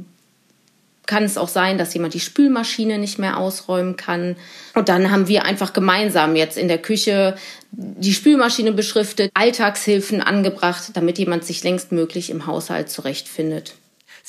kann 1.05 1.23
es 1.23 1.37
auch 1.37 1.47
sein, 1.47 1.79
dass 1.79 1.93
jemand 1.95 2.13
die 2.13 2.19
Spülmaschine 2.19 2.99
nicht 2.99 3.17
mehr 3.17 3.37
ausräumen 3.37 3.95
kann. 3.95 4.35
Und 4.75 4.89
dann 4.89 5.09
haben 5.09 5.27
wir 5.27 5.43
einfach 5.43 5.73
gemeinsam 5.73 6.35
jetzt 6.35 6.57
in 6.57 6.67
der 6.67 6.77
Küche 6.77 7.35
die 7.71 8.13
Spülmaschine 8.13 8.73
beschriftet, 8.73 9.31
Alltagshilfen 9.33 10.21
angebracht, 10.21 10.91
damit 10.93 11.17
jemand 11.17 11.45
sich 11.45 11.63
längstmöglich 11.63 12.29
im 12.29 12.45
Haushalt 12.45 12.89
zurechtfindet. 12.89 13.73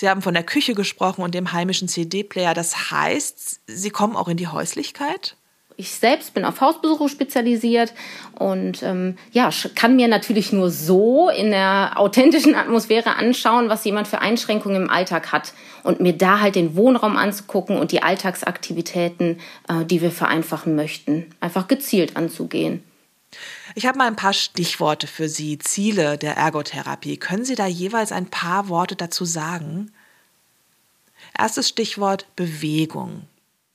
Sie 0.01 0.09
haben 0.09 0.23
von 0.23 0.33
der 0.33 0.45
Küche 0.45 0.73
gesprochen 0.73 1.21
und 1.21 1.35
dem 1.35 1.53
heimischen 1.53 1.87
CD-Player. 1.87 2.55
Das 2.55 2.91
heißt, 2.91 3.61
Sie 3.67 3.91
kommen 3.91 4.17
auch 4.17 4.29
in 4.29 4.39
die 4.39 4.49
Häuslichkeit? 4.49 5.37
Ich 5.77 5.91
selbst 5.91 6.33
bin 6.33 6.47
auf 6.47 6.63
Hausbesuche 6.63 7.11
spezialisiert 7.11 7.93
und 8.39 8.83
ähm, 8.83 9.19
ja, 9.33 9.51
kann 9.75 9.97
mir 9.97 10.09
natürlich 10.09 10.53
nur 10.53 10.71
so 10.71 11.29
in 11.29 11.51
der 11.51 11.93
authentischen 11.97 12.55
Atmosphäre 12.55 13.17
anschauen, 13.17 13.69
was 13.69 13.85
jemand 13.85 14.09
für 14.09 14.23
Einschränkungen 14.23 14.85
im 14.85 14.91
Alltag 14.91 15.33
hat 15.33 15.53
und 15.83 16.01
mir 16.01 16.15
da 16.15 16.41
halt 16.41 16.55
den 16.55 16.77
Wohnraum 16.77 17.19
anzugucken 17.19 17.77
und 17.77 17.93
die 17.93 18.03
Alltagsaktivitäten, 18.03 19.39
äh, 19.69 19.85
die 19.85 20.01
wir 20.01 20.11
vereinfachen 20.11 20.77
möchten, 20.77 21.27
einfach 21.41 21.69
gezielt 21.69 22.17
anzugehen. 22.17 22.83
Ich 23.75 23.87
habe 23.87 23.99
mal 23.99 24.07
ein 24.07 24.17
paar 24.17 24.33
Stichworte 24.33 25.07
für 25.07 25.29
Sie, 25.29 25.59
Ziele 25.59 26.19
der 26.19 26.37
Ergotherapie. 26.37 27.17
Können 27.17 27.45
Sie 27.45 27.55
da 27.55 27.67
jeweils 27.67 28.13
ein 28.13 28.27
paar 28.27 28.69
Worte 28.69 28.97
dazu 28.97 29.25
sagen? 29.25 29.93
Erstes 31.39 31.69
Stichwort 31.69 32.27
Bewegung. 32.37 33.23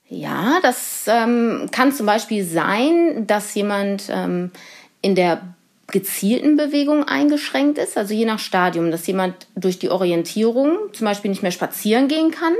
Ja, 0.08 0.60
das 0.62 1.04
ähm, 1.08 1.68
kann 1.72 1.92
zum 1.92 2.06
Beispiel 2.06 2.44
sein, 2.44 3.26
dass 3.26 3.54
jemand 3.54 4.04
ähm, 4.08 4.52
in 5.02 5.14
der 5.14 5.42
gezielten 5.88 6.56
Bewegung 6.56 7.04
eingeschränkt 7.04 7.78
ist, 7.78 7.96
also 7.96 8.12
je 8.12 8.24
nach 8.24 8.38
Stadium, 8.38 8.90
dass 8.90 9.06
jemand 9.06 9.46
durch 9.54 9.78
die 9.78 9.88
Orientierung 9.88 10.78
zum 10.92 11.04
Beispiel 11.04 11.30
nicht 11.30 11.42
mehr 11.42 11.52
spazieren 11.52 12.08
gehen 12.08 12.30
kann, 12.30 12.54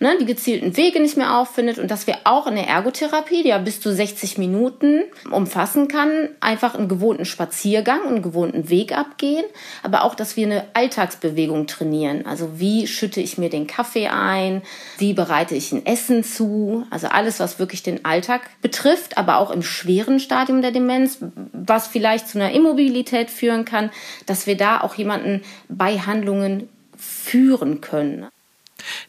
ne, 0.00 0.16
die 0.20 0.26
gezielten 0.26 0.76
Wege 0.76 1.00
nicht 1.00 1.16
mehr 1.16 1.38
auffindet 1.38 1.78
und 1.78 1.90
dass 1.90 2.06
wir 2.06 2.18
auch 2.24 2.46
in 2.46 2.56
der 2.56 2.66
Ergotherapie, 2.66 3.42
die 3.42 3.48
ja 3.48 3.58
bis 3.58 3.80
zu 3.80 3.92
60 3.92 4.38
Minuten 4.38 5.02
umfassen 5.30 5.88
kann, 5.88 6.28
einfach 6.40 6.74
einen 6.74 6.88
gewohnten 6.88 7.24
Spaziergang, 7.24 8.06
einen 8.06 8.22
gewohnten 8.22 8.70
Weg 8.70 8.96
abgehen, 8.96 9.44
aber 9.82 10.04
auch, 10.04 10.14
dass 10.14 10.36
wir 10.36 10.46
eine 10.46 10.64
Alltagsbewegung 10.74 11.66
trainieren. 11.66 12.26
Also 12.26 12.58
wie 12.58 12.86
schütte 12.86 13.20
ich 13.20 13.38
mir 13.38 13.50
den 13.50 13.66
Kaffee 13.66 14.08
ein, 14.08 14.62
wie 14.98 15.12
bereite 15.12 15.54
ich 15.54 15.72
ein 15.72 15.84
Essen 15.86 16.24
zu, 16.24 16.86
also 16.90 17.08
alles, 17.08 17.40
was 17.40 17.58
wirklich 17.58 17.82
den 17.82 18.04
Alltag 18.04 18.42
betrifft, 18.62 19.18
aber 19.18 19.38
auch 19.38 19.50
im 19.50 19.62
schweren 19.62 20.20
Stadium 20.20 20.62
der 20.62 20.72
Demenz, 20.72 21.18
was 21.52 21.88
vielleicht 21.88 22.28
zu 22.28 22.38
einer 22.38 22.52
Immobilität 22.52 23.30
führen 23.30 23.64
kann, 23.64 23.90
dass 24.26 24.46
wir 24.46 24.56
da 24.56 24.80
auch 24.80 24.94
jemanden 24.94 25.42
bei 25.68 25.98
Handlungen 25.98 26.68
führen 26.96 27.80
können. 27.80 28.28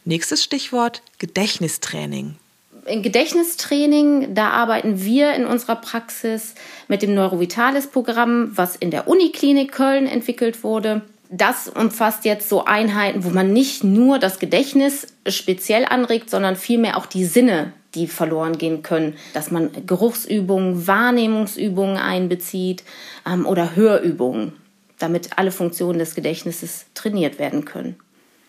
Nächstes 0.04 0.44
Stichwort 0.44 1.02
Gedächtnistraining. 1.18 2.36
In 2.86 3.02
Gedächtnistraining, 3.02 4.34
da 4.34 4.50
arbeiten 4.50 5.04
wir 5.04 5.34
in 5.34 5.44
unserer 5.44 5.76
Praxis 5.76 6.54
mit 6.88 7.02
dem 7.02 7.14
Neurovitalis-Programm, 7.14 8.52
was 8.56 8.74
in 8.76 8.90
der 8.90 9.06
Uniklinik 9.06 9.72
Köln 9.72 10.06
entwickelt 10.06 10.64
wurde. 10.64 11.02
Das 11.28 11.68
umfasst 11.68 12.24
jetzt 12.24 12.48
so 12.48 12.64
Einheiten, 12.64 13.24
wo 13.24 13.30
man 13.30 13.52
nicht 13.52 13.84
nur 13.84 14.18
das 14.18 14.38
Gedächtnis 14.38 15.06
speziell 15.28 15.84
anregt, 15.84 16.30
sondern 16.30 16.56
vielmehr 16.56 16.96
auch 16.96 17.06
die 17.06 17.24
Sinne, 17.24 17.72
die 17.94 18.06
verloren 18.06 18.58
gehen 18.58 18.82
können. 18.82 19.16
Dass 19.34 19.50
man 19.50 19.70
Geruchsübungen, 19.86 20.86
Wahrnehmungsübungen 20.86 21.98
einbezieht 21.98 22.82
ähm, 23.26 23.46
oder 23.46 23.76
Hörübungen, 23.76 24.54
damit 24.98 25.38
alle 25.38 25.52
Funktionen 25.52 25.98
des 25.98 26.14
Gedächtnisses 26.14 26.86
trainiert 26.94 27.38
werden 27.38 27.64
können. 27.64 27.96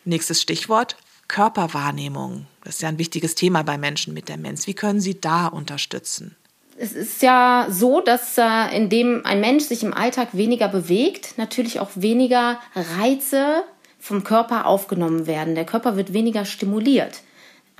Nächstes 0.06 0.42
Stichwort 0.42 0.96
Körperwahrnehmung. 1.32 2.46
Das 2.66 2.76
ist 2.76 2.82
ja 2.82 2.90
ein 2.90 3.00
wichtiges 3.00 3.36
Thema 3.36 3.64
bei 3.64 3.78
Menschen 3.78 4.14
mit 4.14 4.28
Demenz. 4.28 4.68
Wie 4.68 4.74
können 4.74 5.00
Sie 5.00 5.20
da 5.20 5.48
unterstützen? 5.48 6.36
Es 6.78 6.92
ist 6.92 7.22
ja 7.22 7.68
so, 7.70 8.02
dass 8.02 8.38
äh, 8.38 8.76
indem 8.76 9.26
ein 9.26 9.40
Mensch 9.40 9.64
sich 9.64 9.82
im 9.84 9.94
Alltag 9.94 10.30
weniger 10.34 10.68
bewegt, 10.68 11.38
natürlich 11.38 11.80
auch 11.80 11.92
weniger 11.96 12.60
Reize 12.98 13.64
vom 13.98 14.26
Körper 14.26 14.66
aufgenommen 14.66 15.26
werden. 15.26 15.56
Der 15.56 15.66
Körper 15.66 15.96
wird 15.96 16.12
weniger 16.12 16.44
stimuliert. 16.44 17.22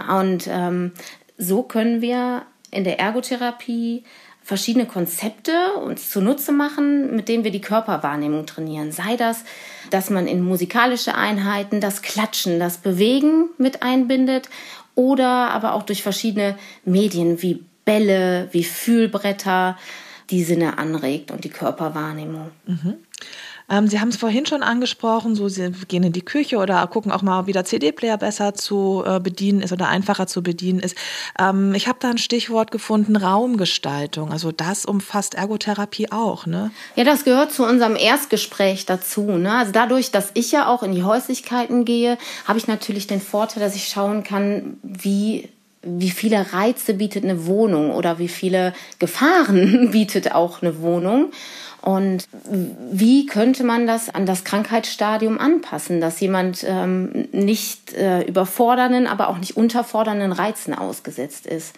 Und 0.10 0.48
ähm, 0.48 0.94
so 1.38 1.62
können 1.62 2.02
wir 2.02 2.44
in 2.70 2.86
der 2.86 3.00
Ergotherapie 3.00 4.06
verschiedene 4.44 4.86
Konzepte 4.86 5.74
uns 5.84 6.10
zunutze 6.10 6.52
machen, 6.52 7.16
mit 7.16 7.30
denen 7.30 7.44
wir 7.44 7.52
die 7.52 7.62
Körperwahrnehmung 7.62 8.46
trainieren. 8.46 8.92
Sei 8.92 9.16
das, 9.16 9.44
dass 9.92 10.10
man 10.10 10.28
in 10.28 10.42
musikalische 10.42 11.16
Einheiten 11.16 11.80
das 11.80 12.02
Klatschen, 12.02 12.60
das 12.60 12.80
Bewegen 12.80 13.50
mit 13.58 13.84
einbindet 13.84 14.50
oder 14.96 15.52
aber 15.52 15.74
auch 15.74 15.84
durch 15.84 16.04
verschiedene 16.04 16.58
Medien 16.86 17.42
wie 17.42 17.64
Bälle, 17.86 18.50
wie 18.52 18.64
Fühlbretter 18.64 19.78
die 20.30 20.44
Sinne 20.44 20.78
anregt 20.78 21.32
und 21.32 21.44
die 21.44 21.50
Körperwahrnehmung. 21.50 22.52
Mhm. 22.66 22.96
Ähm, 23.72 23.88
Sie 23.88 24.00
haben 24.00 24.10
es 24.10 24.18
vorhin 24.18 24.46
schon 24.46 24.62
angesprochen, 24.62 25.34
so 25.34 25.48
Sie 25.48 25.72
gehen 25.88 26.04
in 26.04 26.12
die 26.12 26.22
Küche 26.24 26.58
oder 26.58 26.86
gucken 26.88 27.12
auch 27.12 27.22
mal, 27.22 27.48
wie 27.48 27.54
der 27.54 27.64
CD-Player 27.64 28.18
besser 28.18 28.54
zu 28.54 29.04
äh, 29.06 29.20
bedienen 29.20 29.62
ist 29.62 29.72
oder 29.72 29.88
einfacher 29.88 30.28
zu 30.28 30.44
bedienen 30.44 30.80
ist. 30.80 30.98
Ähm, 31.40 31.74
ich 31.74 31.88
habe 31.88 31.98
da 32.00 32.10
ein 32.10 32.18
Stichwort 32.18 32.70
gefunden, 32.72 33.16
Raumgestaltung. 33.16 34.32
Also 34.32 34.52
das 34.52 34.86
umfasst 34.86 35.36
Ergotherapie 35.36 36.12
auch, 36.12 36.46
ne? 36.46 36.72
Ja, 36.96 37.06
das 37.06 37.24
gehört 37.24 37.54
zu 37.54 37.66
unserem 37.66 37.96
Erstgespräch 37.96 38.86
dazu. 38.86 39.24
Ne? 39.32 39.54
Also 39.54 39.72
dadurch, 39.72 40.12
dass 40.12 40.32
ich 40.34 40.52
ja 40.52 40.68
auch 40.68 40.84
in 40.84 40.92
die 40.92 41.04
Häuslichkeiten 41.04 41.86
gehe, 41.86 42.18
habe 42.46 42.60
ich 42.60 42.68
natürlich 42.68 43.08
den 43.08 43.22
Vorteil, 43.22 43.64
dass 43.64 43.76
ich 43.76 43.88
schauen 43.88 44.24
kann, 44.24 44.78
wie 44.84 45.50
wie 45.84 46.12
viele 46.12 46.54
Reize 46.54 46.94
bietet 46.94 47.24
eine 47.24 47.48
Wohnung 47.48 47.92
oder 47.92 48.20
wie 48.20 48.28
viele 48.28 48.74
Gefahren 49.00 49.90
bietet 49.92 50.34
auch 50.34 50.62
eine 50.62 50.80
Wohnung. 50.82 51.32
Und 51.82 52.28
wie 52.92 53.26
könnte 53.26 53.64
man 53.64 53.88
das 53.88 54.10
an 54.10 54.26
das 54.26 54.44
Krankheitsstadium 54.44 55.40
anpassen, 55.40 56.00
dass 56.00 56.20
jemand 56.20 56.64
ähm, 56.68 57.28
nicht 57.32 57.94
äh, 57.94 58.22
überfordernden, 58.22 59.08
aber 59.08 59.30
auch 59.30 59.40
nicht 59.40 59.58
unterfordernden 59.58 60.32
Reizen 60.32 60.76
ausgesetzt 60.76 61.48
ist? 61.48 61.74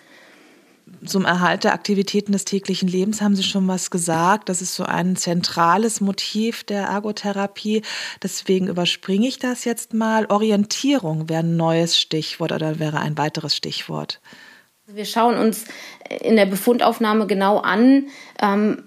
Zum 1.06 1.26
Erhalt 1.26 1.64
der 1.64 1.74
Aktivitäten 1.74 2.34
des 2.34 2.44
täglichen 2.46 2.88
Lebens 2.88 3.22
haben 3.22 3.36
Sie 3.36 3.44
schon 3.44 3.68
was 3.68 3.90
gesagt. 3.90 4.50
Das 4.50 4.62
ist 4.62 4.76
so 4.76 4.84
ein 4.84 5.16
zentrales 5.16 6.02
Motiv 6.02 6.64
der 6.64 6.84
Ergotherapie. 6.84 7.82
Deswegen 8.22 8.68
überspringe 8.68 9.28
ich 9.28 9.40
das 9.40 9.64
jetzt 9.64 9.94
mal. 9.94 10.26
Orientierung 10.26 11.30
wäre 11.30 11.44
ein 11.44 11.56
neues 11.56 11.98
Stichwort 11.98 12.52
oder 12.52 12.80
wäre 12.80 13.00
ein 13.00 13.18
weiteres 13.18 13.56
Stichwort. 13.56 14.20
Wir 14.86 15.06
schauen 15.06 15.38
uns 15.38 15.66
in 16.22 16.36
der 16.36 16.46
Befundaufnahme 16.46 17.26
genau 17.26 17.60
an, 17.60 18.08
ähm, 18.42 18.84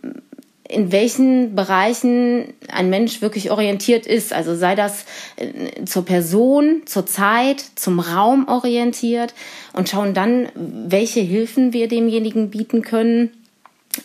in 0.68 0.92
welchen 0.92 1.54
Bereichen 1.54 2.54
ein 2.68 2.90
Mensch 2.90 3.20
wirklich 3.22 3.50
orientiert 3.50 4.06
ist. 4.06 4.32
Also 4.32 4.54
sei 4.54 4.74
das 4.74 5.04
äh, 5.36 5.84
zur 5.84 6.04
Person, 6.04 6.82
zur 6.86 7.06
Zeit, 7.06 7.64
zum 7.74 8.00
Raum 8.00 8.48
orientiert 8.48 9.34
und 9.72 9.88
schauen 9.88 10.14
dann, 10.14 10.48
welche 10.54 11.20
Hilfen 11.20 11.72
wir 11.72 11.88
demjenigen 11.88 12.50
bieten 12.50 12.82
können, 12.82 13.30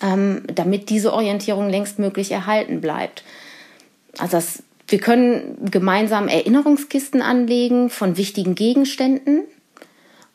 ähm, 0.02 0.43
damit 0.54 0.89
diese 0.89 1.13
Orientierung 1.13 1.69
längstmöglich 1.69 2.32
erhalten 2.32 2.82
bleibt. 2.82 3.24
Also 4.17 4.38
das, 4.38 4.63
wir 4.88 5.00
können 5.00 5.58
gemeinsam 5.71 6.28
Erinnerungskisten 6.28 7.21
anlegen 7.21 7.89
von 7.89 8.17
wichtigen 8.17 8.56
Gegenständen 8.56 9.43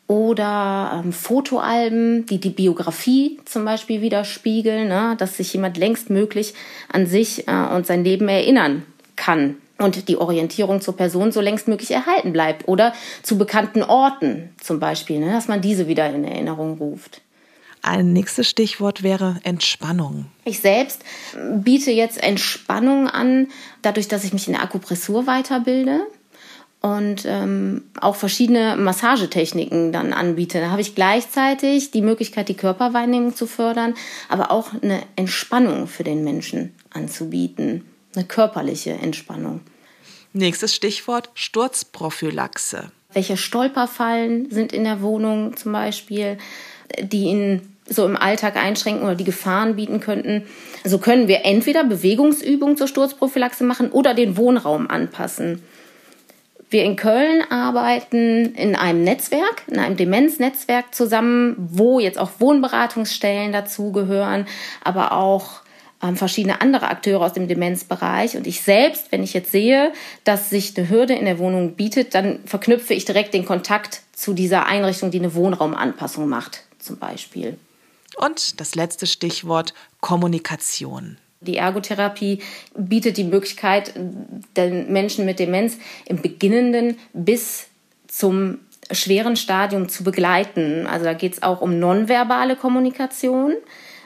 oder 0.08 1.02
ähm, 1.04 1.12
Fotoalben, 1.12 2.26
die 2.26 2.38
die 2.38 2.50
Biografie 2.50 3.38
zum 3.44 3.64
Beispiel 3.64 4.02
widerspiegeln, 4.02 4.88
ne? 4.88 5.16
dass 5.18 5.36
sich 5.36 5.52
jemand 5.52 5.76
längst 5.76 6.10
möglich 6.10 6.54
an 6.92 7.06
sich 7.06 7.48
äh, 7.48 7.74
und 7.74 7.86
sein 7.86 8.04
Leben 8.04 8.28
erinnern 8.28 8.84
kann 9.16 9.56
und 9.78 10.08
die 10.08 10.16
Orientierung 10.16 10.80
zur 10.80 10.96
Person 10.96 11.32
so 11.32 11.40
längst 11.40 11.68
möglich 11.68 11.90
erhalten 11.90 12.32
bleibt 12.32 12.68
oder 12.68 12.94
zu 13.22 13.36
bekannten 13.36 13.82
Orten 13.82 14.50
zum 14.60 14.78
Beispiel, 14.78 15.18
ne? 15.18 15.32
dass 15.32 15.48
man 15.48 15.60
diese 15.60 15.88
wieder 15.88 16.08
in 16.10 16.24
Erinnerung 16.24 16.78
ruft. 16.78 17.20
Ein 17.82 18.12
nächstes 18.12 18.48
Stichwort 18.48 19.02
wäre 19.02 19.38
Entspannung. 19.44 20.26
Ich 20.44 20.60
selbst 20.60 21.02
biete 21.52 21.92
jetzt 21.92 22.20
Entspannung 22.20 23.08
an, 23.08 23.48
dadurch, 23.82 24.08
dass 24.08 24.24
ich 24.24 24.32
mich 24.32 24.48
in 24.48 24.54
der 24.54 24.62
Akupressur 24.62 25.26
weiterbilde 25.26 26.00
und 26.86 27.24
ähm, 27.26 27.82
auch 28.00 28.14
verschiedene 28.14 28.76
Massagetechniken 28.76 29.90
dann 29.90 30.12
anbiete. 30.12 30.60
Da 30.60 30.70
habe 30.70 30.80
ich 30.80 30.94
gleichzeitig 30.94 31.90
die 31.90 32.00
Möglichkeit, 32.00 32.48
die 32.48 32.54
Körperwahrnehmung 32.54 33.34
zu 33.34 33.48
fördern, 33.48 33.94
aber 34.28 34.52
auch 34.52 34.70
eine 34.80 35.02
Entspannung 35.16 35.88
für 35.88 36.04
den 36.04 36.22
Menschen 36.22 36.74
anzubieten, 36.90 37.84
eine 38.14 38.24
körperliche 38.24 38.92
Entspannung. 38.92 39.62
Nächstes 40.32 40.76
Stichwort 40.76 41.30
Sturzprophylaxe. 41.34 42.92
Welche 43.12 43.36
Stolperfallen 43.36 44.50
sind 44.52 44.72
in 44.72 44.84
der 44.84 45.02
Wohnung 45.02 45.56
zum 45.56 45.72
Beispiel, 45.72 46.38
die 47.00 47.24
ihn 47.24 47.62
so 47.88 48.04
im 48.04 48.16
Alltag 48.16 48.56
einschränken 48.56 49.02
oder 49.02 49.16
die 49.16 49.24
Gefahren 49.24 49.74
bieten 49.74 50.00
könnten. 50.00 50.42
So 50.84 50.98
können 50.98 51.26
wir 51.26 51.44
entweder 51.44 51.82
Bewegungsübungen 51.82 52.76
zur 52.76 52.88
Sturzprophylaxe 52.88 53.64
machen 53.64 53.90
oder 53.90 54.14
den 54.14 54.36
Wohnraum 54.36 54.88
anpassen. 54.88 55.62
Wir 56.68 56.84
in 56.84 56.96
Köln 56.96 57.42
arbeiten 57.50 58.54
in 58.54 58.74
einem 58.74 59.04
Netzwerk, 59.04 59.62
in 59.68 59.78
einem 59.78 59.96
Demenznetzwerk 59.96 60.94
zusammen, 60.94 61.54
wo 61.58 62.00
jetzt 62.00 62.18
auch 62.18 62.32
Wohnberatungsstellen 62.38 63.52
dazugehören, 63.52 64.46
aber 64.82 65.12
auch 65.12 65.62
ähm, 66.02 66.16
verschiedene 66.16 66.60
andere 66.60 66.88
Akteure 66.88 67.22
aus 67.22 67.32
dem 67.32 67.48
Demenzbereich. 67.48 68.36
Und 68.36 68.46
ich 68.46 68.60
selbst, 68.62 69.12
wenn 69.12 69.22
ich 69.22 69.32
jetzt 69.32 69.52
sehe, 69.52 69.92
dass 70.24 70.50
sich 70.50 70.76
eine 70.76 70.88
Hürde 70.88 71.14
in 71.14 71.24
der 71.24 71.38
Wohnung 71.38 71.74
bietet, 71.74 72.14
dann 72.14 72.40
verknüpfe 72.46 72.94
ich 72.94 73.04
direkt 73.04 73.34
den 73.34 73.44
Kontakt 73.44 74.02
zu 74.12 74.32
dieser 74.32 74.66
Einrichtung, 74.66 75.10
die 75.10 75.18
eine 75.18 75.34
Wohnraumanpassung 75.34 76.28
macht, 76.28 76.64
zum 76.78 76.98
Beispiel. 76.98 77.58
Und 78.16 78.60
das 78.60 78.74
letzte 78.74 79.06
Stichwort 79.06 79.74
Kommunikation. 80.00 81.18
Die 81.40 81.56
Ergotherapie 81.56 82.40
bietet 82.76 83.16
die 83.16 83.24
Möglichkeit, 83.24 83.92
den 84.56 84.92
Menschen 84.92 85.26
mit 85.26 85.38
Demenz 85.38 85.78
im 86.06 86.22
beginnenden 86.22 86.96
bis 87.12 87.68
zum 88.08 88.58
schweren 88.90 89.36
Stadium 89.36 89.88
zu 89.88 90.04
begleiten. 90.04 90.86
Also 90.86 91.04
da 91.04 91.12
geht 91.12 91.34
es 91.34 91.42
auch 91.42 91.60
um 91.60 91.78
nonverbale 91.78 92.56
Kommunikation. 92.56 93.54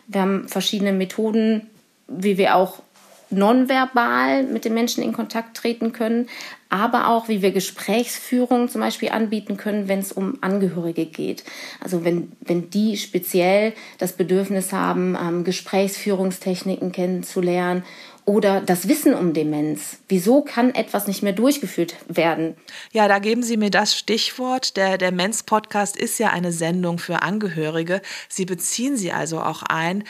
Wir 0.09 0.22
haben 0.22 0.49
verschiedene 0.49 0.93
Methoden, 0.93 1.68
wie 2.09 2.39
wir 2.39 2.57
auch 2.57 2.83
nonverbal 3.31 4.43
mit 4.43 4.64
den 4.64 4.74
Menschen 4.74 5.05
in 5.05 5.12
Kontakt 5.12 5.57
treten 5.57 5.93
können, 5.93 6.28
aber 6.71 7.09
auch 7.09 7.29
wie 7.29 7.43
wir 7.43 7.51
Gesprächsführung 7.51 8.68
zum 8.68 8.81
Beispiel 8.81 9.11
anbieten 9.11 9.57
können, 9.57 9.89
wenn 9.89 9.99
es 9.99 10.12
um 10.12 10.39
Angehörige 10.41 11.05
geht. 11.05 11.45
Also 11.81 12.05
wenn, 12.05 12.33
wenn 12.41 12.71
die 12.71 12.97
speziell 12.97 13.75
das 13.99 14.12
Bedürfnis 14.12 14.73
haben, 14.73 15.16
ähm, 15.21 15.45
Gesprächsführungstechniken 15.45 16.93
kennenzulernen 16.93 17.85
oder 18.25 18.61
das 18.61 18.87
Wissen 18.87 19.14
um 19.14 19.33
Demenz. 19.33 19.99
Wieso 20.09 20.43
kann 20.43 20.73
etwas 20.73 21.09
nicht 21.09 21.23
mehr 21.23 21.33
durchgeführt 21.33 21.97
werden? 22.07 22.55
Ja, 22.93 23.09
da 23.09 23.18
geben 23.18 23.43
Sie 23.43 23.57
mir 23.57 23.71
das 23.71 23.97
Stichwort. 23.97 24.77
Der 24.77 24.99
Demenz-Podcast 24.99 25.97
ist 25.97 26.18
ja 26.18 26.31
eine 26.31 26.53
Sendung 26.53 26.99
für 26.99 27.23
Angehörige. 27.23 28.01
Sie 28.29 28.45
beziehen 28.45 28.97
sie 28.97 29.11
also 29.11 29.41
auch 29.41 29.64
ein. 29.64 30.05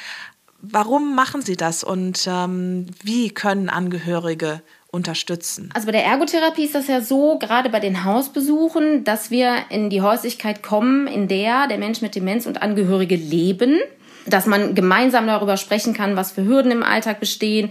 Warum 0.60 1.14
machen 1.14 1.40
Sie 1.40 1.56
das 1.56 1.82
und 1.82 2.28
ähm, 2.30 2.86
wie 3.02 3.30
können 3.30 3.70
Angehörige 3.70 4.60
unterstützen? 4.90 5.70
Also 5.74 5.86
bei 5.86 5.92
der 5.92 6.04
Ergotherapie 6.04 6.64
ist 6.64 6.74
das 6.74 6.88
ja 6.88 7.00
so, 7.00 7.38
gerade 7.38 7.70
bei 7.70 7.80
den 7.80 8.04
Hausbesuchen, 8.04 9.04
dass 9.04 9.30
wir 9.30 9.54
in 9.70 9.90
die 9.90 10.02
Häuslichkeit 10.02 10.62
kommen, 10.62 11.06
in 11.06 11.28
der 11.28 11.68
der 11.68 11.78
Mensch 11.78 12.02
mit 12.02 12.14
Demenz 12.14 12.46
und 12.46 12.62
Angehörige 12.62 13.16
leben 13.16 13.78
dass 14.26 14.46
man 14.46 14.74
gemeinsam 14.74 15.26
darüber 15.26 15.56
sprechen 15.56 15.94
kann, 15.94 16.16
was 16.16 16.32
für 16.32 16.44
Hürden 16.44 16.70
im 16.72 16.82
Alltag 16.82 17.20
bestehen, 17.20 17.70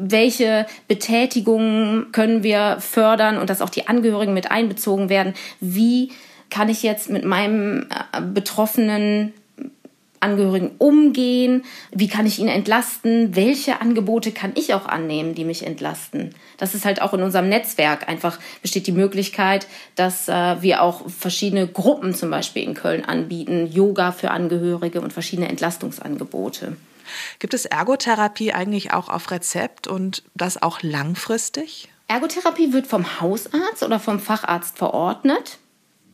welche 0.00 0.66
Betätigungen 0.88 2.12
können 2.12 2.42
wir 2.42 2.78
fördern 2.80 3.36
und 3.36 3.50
dass 3.50 3.60
auch 3.60 3.70
die 3.70 3.88
Angehörigen 3.88 4.32
mit 4.32 4.50
einbezogen 4.50 5.08
werden. 5.08 5.34
Wie 5.60 6.12
kann 6.48 6.68
ich 6.68 6.82
jetzt 6.82 7.10
mit 7.10 7.24
meinem 7.24 7.86
äh, 8.12 8.20
Betroffenen 8.22 9.32
Angehörigen 10.20 10.72
umgehen? 10.78 11.64
Wie 11.90 12.08
kann 12.08 12.26
ich 12.26 12.38
ihn 12.38 12.48
entlasten? 12.48 13.34
Welche 13.34 13.80
Angebote 13.80 14.32
kann 14.32 14.52
ich 14.54 14.74
auch 14.74 14.86
annehmen, 14.86 15.34
die 15.34 15.44
mich 15.44 15.66
entlasten? 15.66 16.34
Das 16.58 16.74
ist 16.74 16.84
halt 16.84 17.02
auch 17.02 17.14
in 17.14 17.22
unserem 17.22 17.48
Netzwerk 17.48 18.08
einfach 18.08 18.38
besteht 18.62 18.86
die 18.86 18.92
Möglichkeit, 18.92 19.66
dass 19.96 20.28
äh, 20.28 20.62
wir 20.62 20.82
auch 20.82 21.08
verschiedene 21.08 21.66
Gruppen 21.66 22.14
zum 22.14 22.30
Beispiel 22.30 22.62
in 22.62 22.74
Köln 22.74 23.04
anbieten, 23.04 23.66
Yoga 23.66 24.12
für 24.12 24.30
Angehörige 24.30 25.00
und 25.00 25.12
verschiedene 25.12 25.48
Entlastungsangebote. 25.48 26.76
Gibt 27.38 27.54
es 27.54 27.64
Ergotherapie 27.64 28.52
eigentlich 28.52 28.92
auch 28.92 29.08
auf 29.08 29.30
Rezept 29.30 29.86
und 29.86 30.22
das 30.34 30.62
auch 30.62 30.82
langfristig? 30.82 31.88
Ergotherapie 32.08 32.72
wird 32.72 32.86
vom 32.86 33.20
Hausarzt 33.20 33.82
oder 33.82 34.00
vom 34.00 34.18
Facharzt 34.18 34.78
verordnet. 34.78 35.58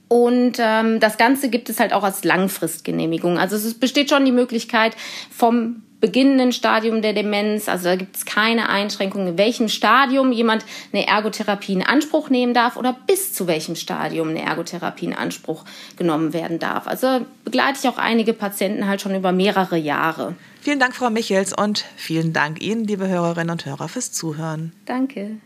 Und 0.08 0.58
ähm, 0.58 1.00
das 1.00 1.18
Ganze 1.18 1.48
gibt 1.48 1.68
es 1.68 1.80
halt 1.80 1.92
auch 1.92 2.04
als 2.04 2.22
Langfristgenehmigung. 2.22 3.38
Also 3.38 3.56
es 3.56 3.74
besteht 3.74 4.10
schon 4.10 4.24
die 4.24 4.32
Möglichkeit 4.32 4.96
vom 5.30 5.82
beginnenden 6.00 6.52
Stadium 6.52 7.00
der 7.02 7.14
Demenz, 7.14 7.68
also 7.68 7.86
da 7.86 7.96
gibt 7.96 8.16
es 8.16 8.24
keine 8.26 8.68
Einschränkungen, 8.68 9.28
in 9.28 9.38
welchem 9.38 9.68
Stadium 9.68 10.30
jemand 10.30 10.64
eine 10.92 11.06
Ergotherapie 11.06 11.72
in 11.72 11.82
Anspruch 11.82 12.28
nehmen 12.28 12.54
darf 12.54 12.76
oder 12.76 12.94
bis 13.06 13.32
zu 13.32 13.46
welchem 13.46 13.76
Stadium 13.76 14.28
eine 14.28 14.42
Ergotherapie 14.42 15.06
in 15.06 15.14
Anspruch 15.14 15.64
genommen 15.96 16.32
werden 16.32 16.58
darf. 16.58 16.86
Also 16.86 17.24
begleite 17.44 17.78
ich 17.82 17.88
auch 17.88 17.98
einige 17.98 18.34
Patienten 18.34 18.86
halt 18.86 19.00
schon 19.00 19.14
über 19.14 19.32
mehrere 19.32 19.78
Jahre. 19.78 20.34
Vielen 20.60 20.78
Dank, 20.80 20.94
Frau 20.94 21.10
Michels, 21.10 21.52
und 21.56 21.84
vielen 21.96 22.32
Dank 22.32 22.60
Ihnen, 22.60 22.84
liebe 22.84 23.08
Hörerinnen 23.08 23.50
und 23.50 23.64
Hörer, 23.64 23.88
fürs 23.88 24.12
Zuhören. 24.12 24.72
Danke. 24.84 25.38